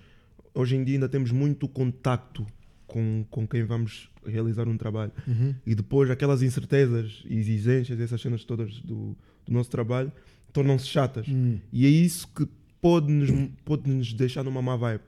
[0.54, 2.46] hoje em dia, ainda temos muito contacto
[2.88, 5.12] com, com quem vamos realizar um trabalho.
[5.28, 5.54] Uhum.
[5.66, 10.12] E depois aquelas incertezas e exigências, essas cenas todas do, do nosso trabalho,
[10.52, 11.28] tornam-se chatas.
[11.28, 11.60] Hum.
[11.72, 12.48] E é isso que
[12.82, 13.30] pode nos,
[13.64, 15.04] pode nos deixar numa má vibe.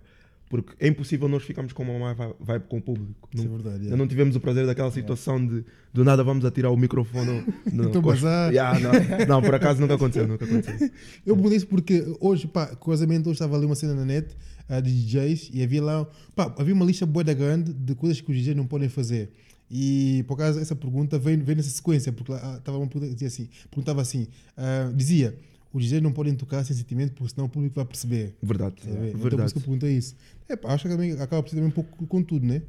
[0.51, 3.27] Porque é impossível nós ficarmos com uma má vi- vibe com o público.
[3.33, 3.75] Isso é Não, verdade.
[3.75, 3.97] ainda yeah.
[3.97, 7.43] não tivemos o prazer daquela situação de do nada vamos atirar o microfone.
[7.73, 8.51] no- Então, com os- bazar.
[8.51, 10.89] Yeah, não, não, por acaso nunca aconteceu, nunca aconteceu.
[11.25, 14.35] Eu perguntei isso porque hoje, pá, curiosamente, hoje estava ali uma cena na net
[14.69, 18.21] ah, de DJs e havia lá, pá, havia uma lista boa da grande de coisas
[18.21, 19.31] que os DJs não podem fazer.
[19.73, 23.07] E por acaso essa pergunta veio, veio nessa sequência, porque lá ah, estava uma pergunta
[23.07, 25.33] que dizia assim, perguntava assim, ah, dizia,
[25.73, 28.35] os DJs não podem tocar sem sentimento porque senão o público vai perceber.
[28.41, 29.07] Verdade, Tá a ver?
[29.09, 29.45] Então por verdade.
[29.47, 30.15] isso que eu perguntei isso.
[30.49, 32.61] É, pá, acho que também acaba por ser também um pouco com tudo, né?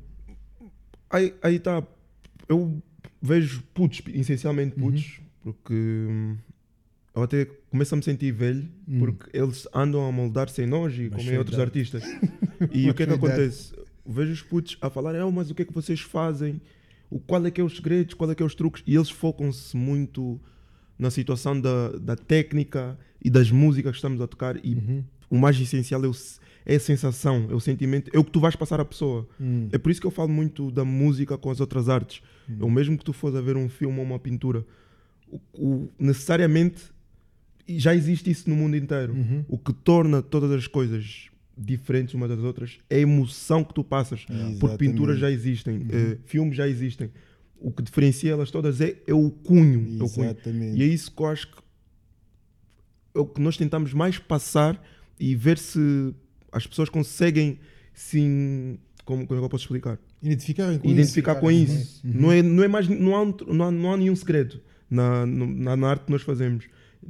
[1.10, 1.82] Aí, aí tá.
[2.48, 2.82] Eu
[3.20, 6.36] vejo putos, essencialmente putos, porque hum,
[7.14, 8.98] eu até começo a me sentir velho, Hum.
[9.00, 12.02] porque eles andam a moldar-se em nós e como em outros artistas.
[12.72, 13.74] E o que é que acontece?
[14.06, 16.60] Eu vejo os putos a falar, "Ah, mas o que é que vocês fazem?
[17.10, 18.14] O, qual é que é os segredos?
[18.14, 18.84] Qual é que é os truques?
[18.86, 20.40] E eles focam-se muito
[21.02, 25.04] na situação da, da técnica e das músicas que estamos a tocar e Uhum.
[25.28, 26.12] o mais essencial é, o,
[26.64, 29.28] é a sensação, é o sentimento, é o que tu vais passar à pessoa.
[29.40, 29.68] Hum.
[29.72, 32.22] É por isso que eu falo muito da música com as outras artes.
[32.60, 34.64] É o mesmo que tu fores a ver um filme ou uma pintura.
[35.28, 36.82] O, o- necessariamente
[37.68, 39.12] já existe isso no mundo inteiro.
[39.14, 39.44] Uhum.
[39.48, 43.82] O que torna todas as coisas diferentes umas das outras é a emoção que tu
[43.84, 44.24] passas.
[44.60, 47.10] Porque pinturas já existem, eh, filmes já existem.
[47.64, 49.98] O que diferencia elas todas é, é o cunho.
[50.00, 50.26] É o cunho.
[50.30, 50.78] Exatamente.
[50.78, 51.62] E é isso que eu acho que
[53.14, 54.82] é o que nós tentamos mais passar
[55.20, 56.14] e ver se
[56.50, 57.58] as pessoas conseguem
[57.94, 58.78] sim.
[59.04, 59.96] Como, como é que eu posso explicar?
[59.96, 60.80] Com identificar isso.
[60.80, 61.40] com Identificar isso.
[61.40, 62.00] com isso.
[62.04, 65.76] Não, é, não é mais, não há, não há, não há nenhum segredo na, na,
[65.76, 66.66] na arte que nós fazemos.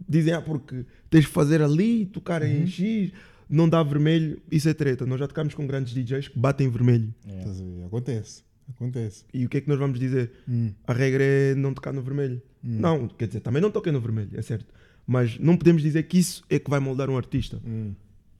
[0.09, 2.49] Dizem, ah, porque tens de fazer ali, tocar Uhum.
[2.49, 3.13] em X,
[3.49, 5.05] não dá vermelho, isso é treta.
[5.05, 7.15] Nós já tocámos com grandes DJs que batem vermelho.
[7.29, 7.85] É.
[7.87, 8.43] Acontece.
[8.69, 9.25] Acontece.
[9.33, 10.31] E o que é que nós vamos dizer?
[10.49, 10.73] Hum.
[10.87, 12.41] A regra é não tocar no vermelho.
[12.63, 14.67] Não, quer dizer, também não toquei no vermelho, é certo.
[15.07, 17.61] Mas não podemos dizer que isso é que vai moldar um artista.
[17.67, 17.93] Hum.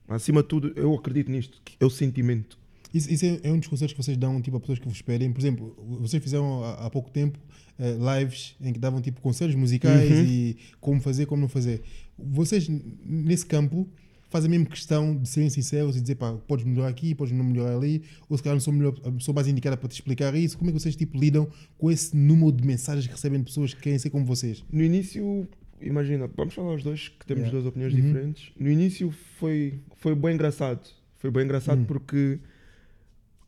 [0.09, 2.59] Acima de tudo, eu acredito nisto, que é o sentimento.
[2.95, 4.95] Isso, isso é, é um dos conselhos que vocês dão tipo, a pessoas que vos
[4.97, 5.33] esperem.
[5.33, 7.39] Por exemplo, vocês fizeram há, há pouco tempo
[7.79, 10.25] eh, lives em que davam tipo conselhos musicais Uhum.
[10.25, 11.83] e como fazer, como não fazer.
[12.19, 12.69] Vocês,
[13.05, 13.89] nesse campo,
[14.33, 17.77] fazem mesmo questão de serem sinceros e dizer, pá, podes melhorar aqui, podes não melhorar
[17.77, 20.59] ali, ou se calhar não sou melhor, a pessoa mais indicada para te explicar isso.
[20.59, 21.47] Como é que vocês tipo, lidam
[21.79, 24.65] com esse número de mensagens que recebem de pessoas que querem ser como vocês?
[24.73, 25.47] No início,
[25.81, 27.51] imagina, vamos falar os dois, que temos Yeah.
[27.53, 28.01] duas opiniões Uhum.
[28.01, 28.53] diferentes.
[28.59, 30.81] No início foi, foi bem engraçado.
[31.19, 31.85] Foi bem engraçado Uhum.
[31.85, 32.39] porque,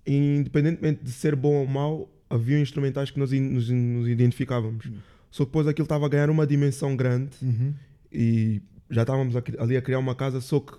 [0.07, 4.85] independentemente de ser bom ou mau, havia instrumentais que nós in- nos, nos identificávamos.
[4.87, 4.93] Uhum.
[5.31, 7.73] Só que depois aquilo estava a ganhar uma dimensão grande Uhum.
[8.13, 10.73] e já estávamos ali a criar uma casa, só que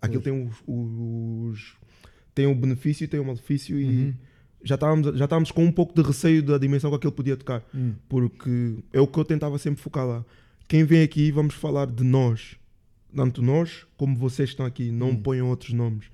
[0.00, 1.76] aquilo tem os, os-
[2.34, 4.14] tem um benefício e tem um malefício e Uhum.
[4.62, 7.64] já estávamos, já estávamos com um pouco de receio da dimensão que aquilo podia tocar
[7.74, 7.94] Hum.
[8.08, 10.24] porque é o que eu tentava sempre focar lá.
[10.68, 12.56] Quem vem aqui, vamos falar de nós,
[13.14, 15.22] tanto nós como vocês que estão aqui, não Hum.
[15.22, 16.06] ponham outros nomes.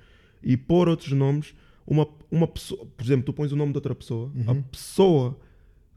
[0.42, 1.54] E pôr outros nomes,
[1.86, 4.62] uma, uma pessoa, por exemplo, tu pões o nome de outra pessoa, a Uhum.
[4.62, 5.38] pessoa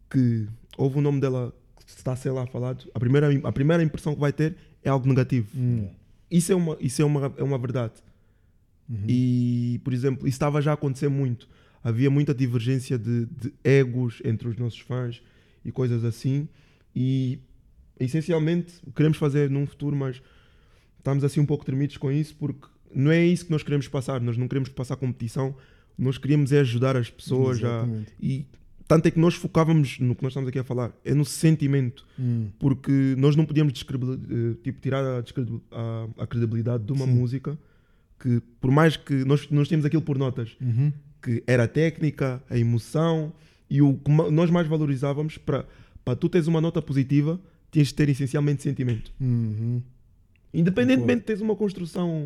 [0.09, 1.53] que ouve o nome dela
[1.95, 4.89] que está a ser lá falado, a primeira, a primeira impressão que vai ter é
[4.89, 5.47] algo negativo.
[5.56, 5.89] Hum.
[6.30, 7.93] Isso é uma, isso é uma, é uma verdade.
[8.89, 9.06] Uhum.
[9.08, 11.47] E, por exemplo, isso estava já a acontecer muito.
[11.84, 15.21] Havia muita divergência de, de egos entre os nossos fãs
[15.63, 16.50] e coisas assim.
[16.93, 17.39] E,
[18.00, 20.21] essencialmente, queremos fazer num futuro, mas
[20.97, 24.19] estamos assim um pouco tremidos com isso, porque não é isso que nós queremos passar.
[24.19, 25.56] Nós não queremos passar competição.
[25.97, 28.13] Nós queríamos é ajudar as pessoas a, Exatamente.
[28.21, 28.45] e
[28.88, 32.06] tanto é que nós focávamos no que nós estamos aqui a falar, é no sentimento,
[32.17, 32.47] Hum.
[32.58, 37.13] porque nós não podíamos eh, tipo, tirar a, a- a credibilidade de uma Sim.
[37.13, 37.58] música
[38.19, 40.91] que, por mais que nós, nós temos aquilo por notas, Uhum.
[41.21, 43.34] que era a técnica, a emoção
[43.69, 45.65] e o que nós mais valorizávamos para
[46.19, 49.12] tu teres uma nota positiva, tens de ter essencialmente sentimento.
[49.19, 49.82] Uhum.
[50.54, 52.26] Independentemente de teres uma construção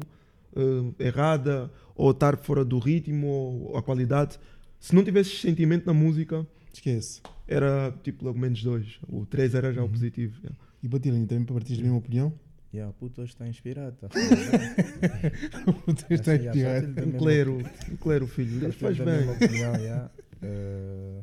[0.56, 4.38] eh, errada ou estar fora do ritmo ou a qualidade,
[4.82, 7.22] se não tivesses sentimento na música, Esquece.
[7.48, 9.00] era tipo logo menos dois.
[9.08, 10.38] O três era já o positivo.
[10.42, 10.58] yeah.
[10.84, 12.34] E Batilene, também para partilhar a mesma opinião?
[12.74, 13.96] Yeah, puto, hoje está inspirado.
[13.98, 14.08] Tá
[16.10, 17.08] Está Assim, yeah, inspirado.
[17.08, 17.58] Um clero,
[17.92, 18.64] um clero filho.
[18.66, 19.30] Ele faz da bem.
[19.30, 20.12] opinião, yeah.
[20.42, 21.22] Eh,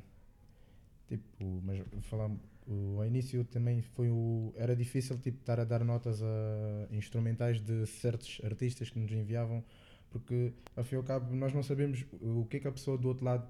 [1.09, 2.31] tipo, mas falar
[2.67, 7.61] o, ao início também foi o era difícil tipo estar a dar notas a instrumentais
[7.61, 9.65] de certos artistas que nos enviavam
[10.11, 12.97] porque ao fim e ao cabo nós não sabemos o que é que a pessoa
[12.99, 13.47] do outro lado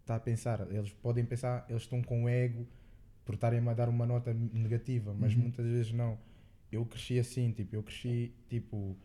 [0.00, 2.66] está a pensar eles podem pensar eles estão com ego
[3.24, 5.40] por estarem a dar uma nota negativa mas Uhum.
[5.42, 6.18] muitas vezes não
[6.70, 8.96] eu cresci assim tipo eu cresci tipo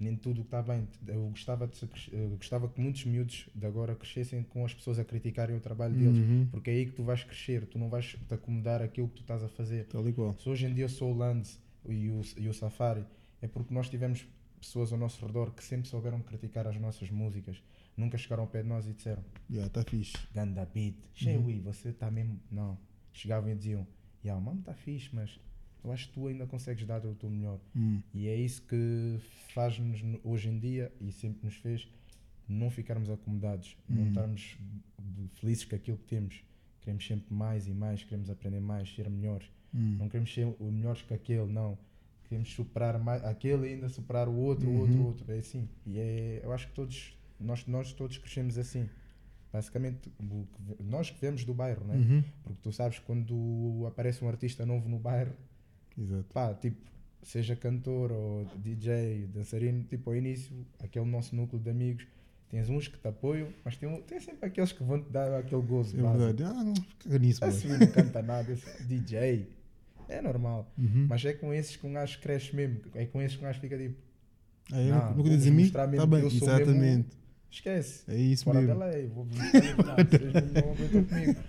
[0.00, 0.86] nem tudo está bem.
[1.08, 1.76] Eu gostava, de
[2.12, 5.92] eu gostava que muitos miúdos de agora crescessem com as pessoas a criticarem o trabalho
[5.92, 6.46] deles, Uhum.
[6.52, 9.22] porque é aí que tu vais crescer, tu não vais te acomodar aquilo que tu
[9.22, 9.86] estás a fazer.
[9.86, 10.36] Tal e qual.
[10.38, 13.04] Se hoje em dia eu sou o Lands e o, e o Safari,
[13.42, 14.24] é porque nós tivemos
[14.58, 17.62] pessoas ao nosso redor que sempre souberam criticar as nossas músicas,
[17.96, 20.16] nunca chegaram ao pé de nós e disseram: Já, está fixe.
[20.34, 22.40] Ganda beat, Chewy, você está mesmo.
[22.50, 22.78] Não.
[23.12, 23.86] Chegavam e diziam:
[24.24, 25.38] Ya, mano, está fixe, mas
[25.84, 27.60] eu acho que tu ainda consegues dar o teu melhor.
[27.74, 28.00] Hum.
[28.12, 29.18] E é isso que
[29.54, 31.88] faz-nos no- hoje em dia e sempre nos fez
[32.48, 34.08] não ficarmos acomodados, não Hum.
[34.08, 34.56] estarmos
[35.34, 36.42] felizes com aquilo que temos.
[36.80, 39.46] Queremos sempre mais e mais, queremos aprender mais, ser melhores.
[39.74, 39.96] Hum.
[39.98, 41.76] Não queremos ser melhores que aquele, não.
[42.28, 45.06] Queremos superar mais, aquele ainda superar o outro, o outro, o Uhum.
[45.06, 45.32] outro.
[45.32, 45.68] É assim.
[45.86, 48.88] E é, eu acho que todos, nós, nós todos crescemos assim.
[49.50, 51.94] Basicamente, que nós que vemos do bairro, né?
[51.96, 52.24] Uhum.
[52.42, 55.32] Porque tu sabes quando aparece um artista novo no bairro,
[55.98, 56.24] Exato.
[56.34, 56.76] pá, tipo,
[57.22, 62.06] seja cantor ou DJ, dançarino, tipo, ao início, aquele nosso núcleo de amigos,
[62.50, 65.62] tens uns que te apoiam, mas tem, tem sempre aqueles que vão te dar aquele
[65.62, 65.98] gozo.
[65.98, 66.24] É básico.
[66.24, 66.42] verdade.
[66.44, 69.46] Ah, não, caga nisso, filho não canta nada, esse DJ,
[70.08, 70.72] é normal.
[70.78, 71.06] Uhum.
[71.08, 73.60] Mas é com esses que um gajo cresce mesmo, é com esses que um gajo
[73.60, 73.96] fica tipo,
[74.72, 75.50] Ah, eu Não, nunca a mim?
[75.62, 77.08] mostrar mesmo Tá bem, que eu sou exatamente.
[77.50, 78.02] esquece.
[78.10, 78.78] É isso Fora mesmo.
[78.78, 81.40] da lei, vou mesmo, vocês não, aguentam comigo.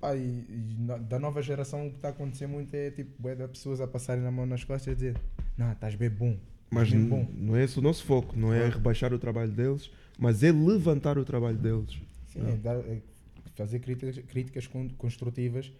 [0.00, 3.10] Pá, e, e na- da nova geração o que está a acontecer muito é tipo,
[3.22, 5.16] bué de pessoas a passarem na mão nas costas e dizer,
[5.56, 6.36] não, estás bem bom.
[6.70, 7.28] Mas Mesmo n- bom.
[7.36, 8.74] não é esse o nosso foco, não é Claro.
[8.74, 11.98] rebaixar o trabalho deles, mas é levantar o trabalho deles.
[12.28, 12.98] Sim, é dar- é
[13.54, 15.70] fazer críticas, críticas con- construtivas,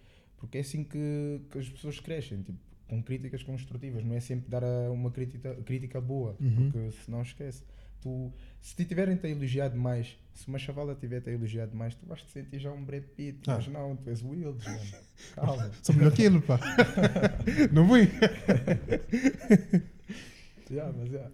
[0.43, 2.57] porque é assim que, que as pessoas crescem, tipo,
[2.89, 6.69] com críticas construtivas, não é sempre dar a- uma crítica, crítica boa, Uhum.
[6.69, 7.63] porque senão esquece.
[8.01, 12.29] tu, se te tiverem-te elogiado mais, se uma chavala tiver-te elogiado mais, tu vais te
[12.31, 13.55] sentir já um Brad Pitt, Ah.
[13.55, 14.79] mas não, tu és o Wildes, mano.
[15.35, 15.71] Calma.
[15.81, 16.59] Sou melhor que ele, pá.
[17.71, 18.09] Não fui?
[20.69, 21.31] yeah, mas yeah.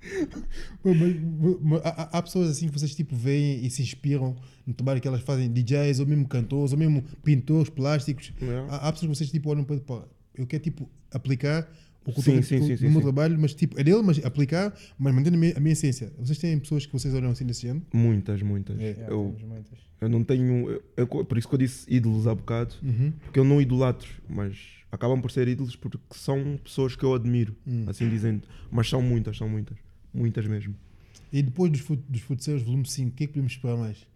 [0.84, 4.34] Mas- mas- mas há, há- pessoas assim que vocês tipo veem e se inspiram
[4.66, 8.32] no trabalho que elas fazem, DJs, ou mesmo cantores, ou mesmo pintores plásticos.
[8.40, 8.72] Yeah.
[8.74, 11.70] Há, há pessoas que vocês tipo olham para pá, eu quero tipo aplicar
[12.06, 13.00] o que eu Sim, sim, sim, no sim, meu sim.
[13.02, 16.10] trabalho, mas tipo, é dele, mas aplicar, mas mantendo a minha, a minha essência.
[16.18, 17.84] Vocês têm pessoas que vocês olham assim desse género?
[17.92, 18.78] Muitas, muitas.
[18.80, 18.82] É.
[18.92, 19.78] Yeah, Eu, muitas.
[20.00, 20.70] eu não tenho.
[20.70, 23.12] eu- eu- por isso que eu disse ídolos há bocado, Uhum.
[23.24, 24.56] porque eu não idolatro, mas
[24.90, 27.84] acabam por ser ídolos porque são pessoas que eu admiro, Hum.
[27.86, 28.48] assim dizendo.
[28.70, 29.76] Mas são muitas, são muitas.
[30.12, 30.74] Muitas mesmo.
[31.32, 34.06] E depois dos, fut- dos Futseiros volume 5, o que é que podemos esperar mais?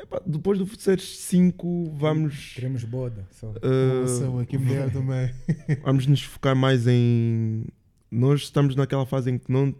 [0.00, 2.52] Epá, depois do Futseres 5, vamos.
[2.54, 3.26] Queremos boda.
[3.32, 3.48] Só.
[3.50, 5.32] uh, Nossa, aqui mulher também.
[5.82, 7.64] vamos nos focar mais em.
[8.10, 9.74] Nós estamos naquela fase em que não,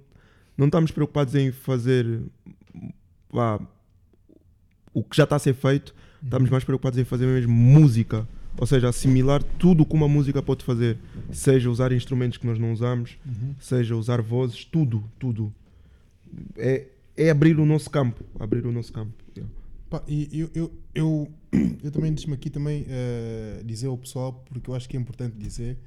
[0.56, 2.20] não estamos preocupados em fazer
[3.30, 3.60] vá,
[4.92, 8.26] o que já está a ser feito, estamos mais preocupados em fazer mesmo música.
[8.58, 10.98] Ou seja, assimilar tudo o que uma música pode fazer.
[11.32, 13.54] Seja usar instrumentos que nós não usamos, Uhum.
[13.60, 15.52] seja usar vozes, tudo, tudo.
[16.56, 18.24] É, é abrir o nosso campo.
[18.38, 19.12] Abrir o nosso campo.
[19.36, 19.52] yeah.
[19.88, 21.28] Pá, e eu, eu, eu,
[21.82, 25.34] eu também deixo-me aqui também eh, dizer ao pessoal, porque eu acho que é importante
[25.38, 25.78] dizer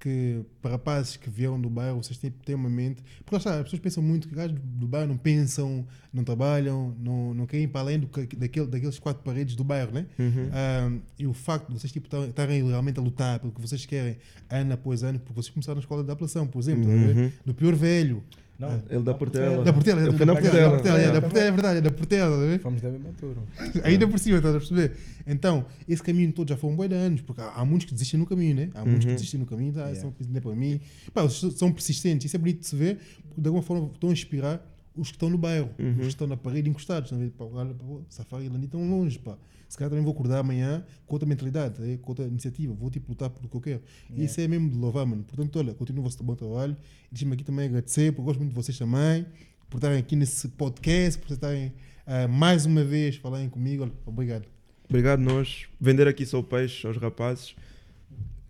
[0.00, 3.02] que para rapazes que vieram do bairro, vocês têm, têm uma mente.
[3.22, 7.34] Porque está, as pessoas pensam muito que gajos do bairro não pensam, não trabalham, não,
[7.34, 10.06] não querem ir para além do, que- daquele, daqueles quatro paredes do bairro, né?
[10.18, 10.48] Uhum.
[10.52, 13.84] Ah, e o facto de vocês tipo, estar- estarem realmente a lutar pelo que vocês
[13.84, 14.16] querem,
[14.48, 16.90] ano após ano, porque vocês começaram na escola de apelação, por exemplo, tá?
[16.90, 17.30] Uhum.
[17.44, 18.22] no pior velho.
[18.60, 19.64] Não, Ele da Portela.
[19.64, 20.70] Da Portela, Ele da foi na Portela, da Portela.
[20.70, 22.58] Portela, é, da É, Portela, é verdade, é da Portela?
[22.58, 23.42] Fomos da mesma turma.
[23.84, 24.92] Ainda por cima, estás a perceber?
[25.26, 27.92] Então, esse caminho todo já foi um bom de anos, porque há, há muitos que
[27.94, 28.70] desistem no caminho, né?
[28.74, 29.14] Há muitos que Uhum.
[29.16, 29.80] desistem no caminho, tá?
[29.80, 30.00] Yeah.
[30.00, 30.80] são, não é para mim.
[31.14, 34.10] Pá, eles são persistentes, isso é bonito de se ver, porque de alguma forma estão
[34.10, 35.92] a inspirar os que estão no bairro, Uhum.
[35.92, 37.10] os que estão na parede encostados.
[37.10, 37.30] Estão a ver?
[37.30, 39.36] Pá, o Safari e Lani estão longe, pá.
[39.70, 42.02] Se calhar também vou acordar amanhã com outra mentalidade, tá?
[42.02, 43.82] com outra iniciativa, vou tipo lutar por o que eu quero.
[44.08, 44.24] E Yeah.
[44.24, 45.22] isso é mesmo de louvar, mano.
[45.22, 46.76] Portanto, olha, continuo o vosso bom trabalho.
[47.06, 49.24] E Deixa-me aqui também agradecer, porque gosto muito de vocês também,
[49.70, 51.72] por estarem aqui nesse podcast, por estarem
[52.04, 53.84] ah, mais uma vez falarem comigo.
[53.84, 54.44] Olha, obrigado.
[54.88, 55.66] Obrigado nós.
[55.80, 57.54] Vender aqui só o peixe aos rapazes.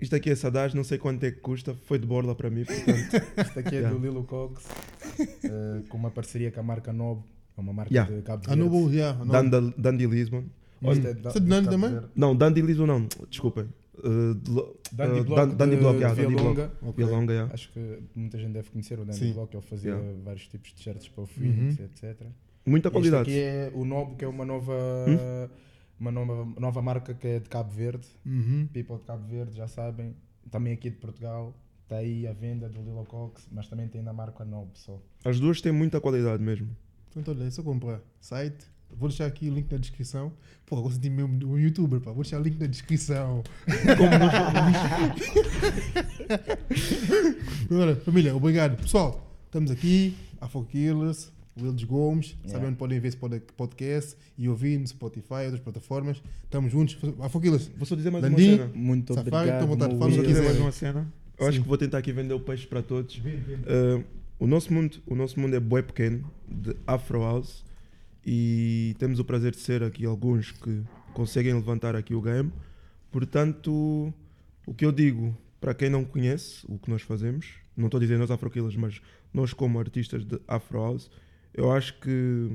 [0.00, 1.74] Isto aqui é Sadaz, não sei quanto é que custa.
[1.84, 2.96] Foi de borla para mim, portanto.
[3.46, 3.90] Isto aqui é Yeah.
[3.94, 4.64] do Lilo Cox,
[5.44, 7.22] eh, com uma parceria com a marca Nob,
[7.54, 8.16] é uma marca Yeah.
[8.16, 8.62] de Cabo A Verde.
[8.70, 10.44] Noble, yeah, a Dundee Lisbon.
[10.82, 12.08] Isso é de Nando Cabo também?
[12.16, 13.06] Não, Dundee Lisbon não.
[13.28, 13.64] Desculpem.
[14.02, 17.16] Uh, uh, Block, de Block, yeah.
[17.16, 17.32] Longa.
[17.32, 17.52] Yeah.
[17.52, 19.32] Acho que muita gente deve conhecer o Dandy Sim.
[19.34, 20.18] Block, ele fazia Yeah.
[20.24, 21.68] vários tipos de t-shirts para o Uhum.
[21.68, 22.26] etc.
[22.64, 23.22] Muita Este qualidade.
[23.30, 24.72] aqui é o Nob, que é uma nova,
[25.06, 25.48] Hum?
[25.98, 28.06] uma nova, nova marca que é de Cabo Verde.
[28.24, 28.66] Uhum.
[28.72, 30.16] People de Cabo Verde já sabem.
[30.50, 31.54] Também aqui de Portugal.
[31.82, 34.98] Está aí a venda do Lilo Cox, mas também tem na marca Nob só.
[35.24, 36.68] As duas têm muita qualidade mesmo.
[37.12, 38.00] Portanto, olha, é só comprar.
[38.20, 38.64] Site.
[38.98, 40.32] Vou deixar aqui o link na descrição.
[40.66, 42.12] Pô, agora senti mesmo um youtuber, pá.
[42.12, 43.42] Vou deixar o link na descrição.
[47.70, 48.76] Olha, família, obrigado.
[48.80, 50.14] Pessoal, estamos aqui.
[50.40, 52.26] Afro Killers, Wildes Gomes.
[52.28, 52.48] Yeah.
[52.52, 56.22] Sabem onde podem ver esse pod- podcast e ouvir no Spotify, outras plataformas.
[56.44, 56.96] Estamos juntos.
[57.20, 57.70] Afro Killers.
[57.76, 58.70] Vou só dizer mais uma cena.
[58.74, 59.66] Muito Safari, obrigado.
[59.66, 60.44] vontade, dizer quiser.
[60.44, 61.12] mais uma cena.
[61.38, 63.16] Eu acho que vou tentar aqui vender o peixe para todos.
[63.16, 64.04] Uh,
[64.38, 67.64] o, nosso mundo, o nosso mundo é bué pequeno, de Afro House,
[68.24, 70.82] e temos o prazer de ser aqui alguns que
[71.14, 72.52] conseguem levantar aqui o game.
[73.10, 74.12] Portanto,
[74.66, 78.00] o que eu digo para quem não conhece o que nós fazemos, não estou a
[78.00, 79.00] dizer nós Afro Killers, mas
[79.32, 81.10] nós como artistas de Afro House,
[81.52, 82.50] eu acho que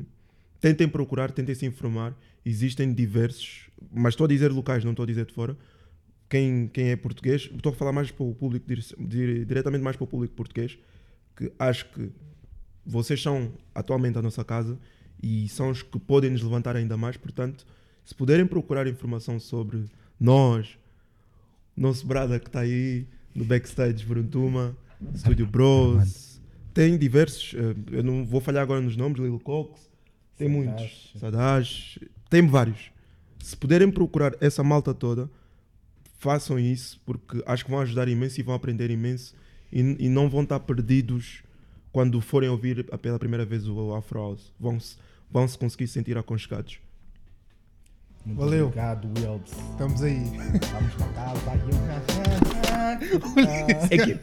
[0.59, 2.17] tentem procurar, tentem se informar.
[2.43, 5.57] Existem diversos, mas estou a dizer locais, não estou a dizer de fora.
[6.29, 10.03] Quem, quem é português, estou a falar mais para o público, dire- diretamente mais para
[10.03, 10.77] o público português,
[11.35, 12.11] que acho que
[12.85, 14.79] vocês são atualmente a nossa casa
[15.21, 17.17] e são os que podem nos levantar ainda mais.
[17.17, 17.65] Portanto,
[18.03, 19.85] se puderem procurar informação sobre
[20.19, 20.77] nós,
[21.75, 24.75] nosso brada que está aí no backstage Bruntuma,
[25.15, 26.39] Studio Bros,
[26.73, 29.89] tem diversos, eh, eu não vou falhar agora nos nomes, Lil Cox,
[30.37, 30.65] tem Sadash.
[30.65, 31.99] muitos, Sadash,
[32.29, 32.91] tem vários.
[33.39, 35.29] Se puderem procurar essa malta toda,
[36.17, 39.35] façam isso porque acho que vão ajudar imenso e vão aprender imenso
[39.71, 41.43] e, e não vão estar perdidos
[41.95, 44.51] quando forem ouvir pela primeira vez o Afro House.
[44.59, 44.97] Vão se,
[45.31, 46.77] vão se conseguir sentir aconchegados.
[48.25, 48.65] Muito Valeu.
[48.65, 49.53] obrigado, Wilds.
[49.71, 50.19] Estamos aí.
[50.73, 51.39] Vamos para casa.
[53.89, 54.19] É que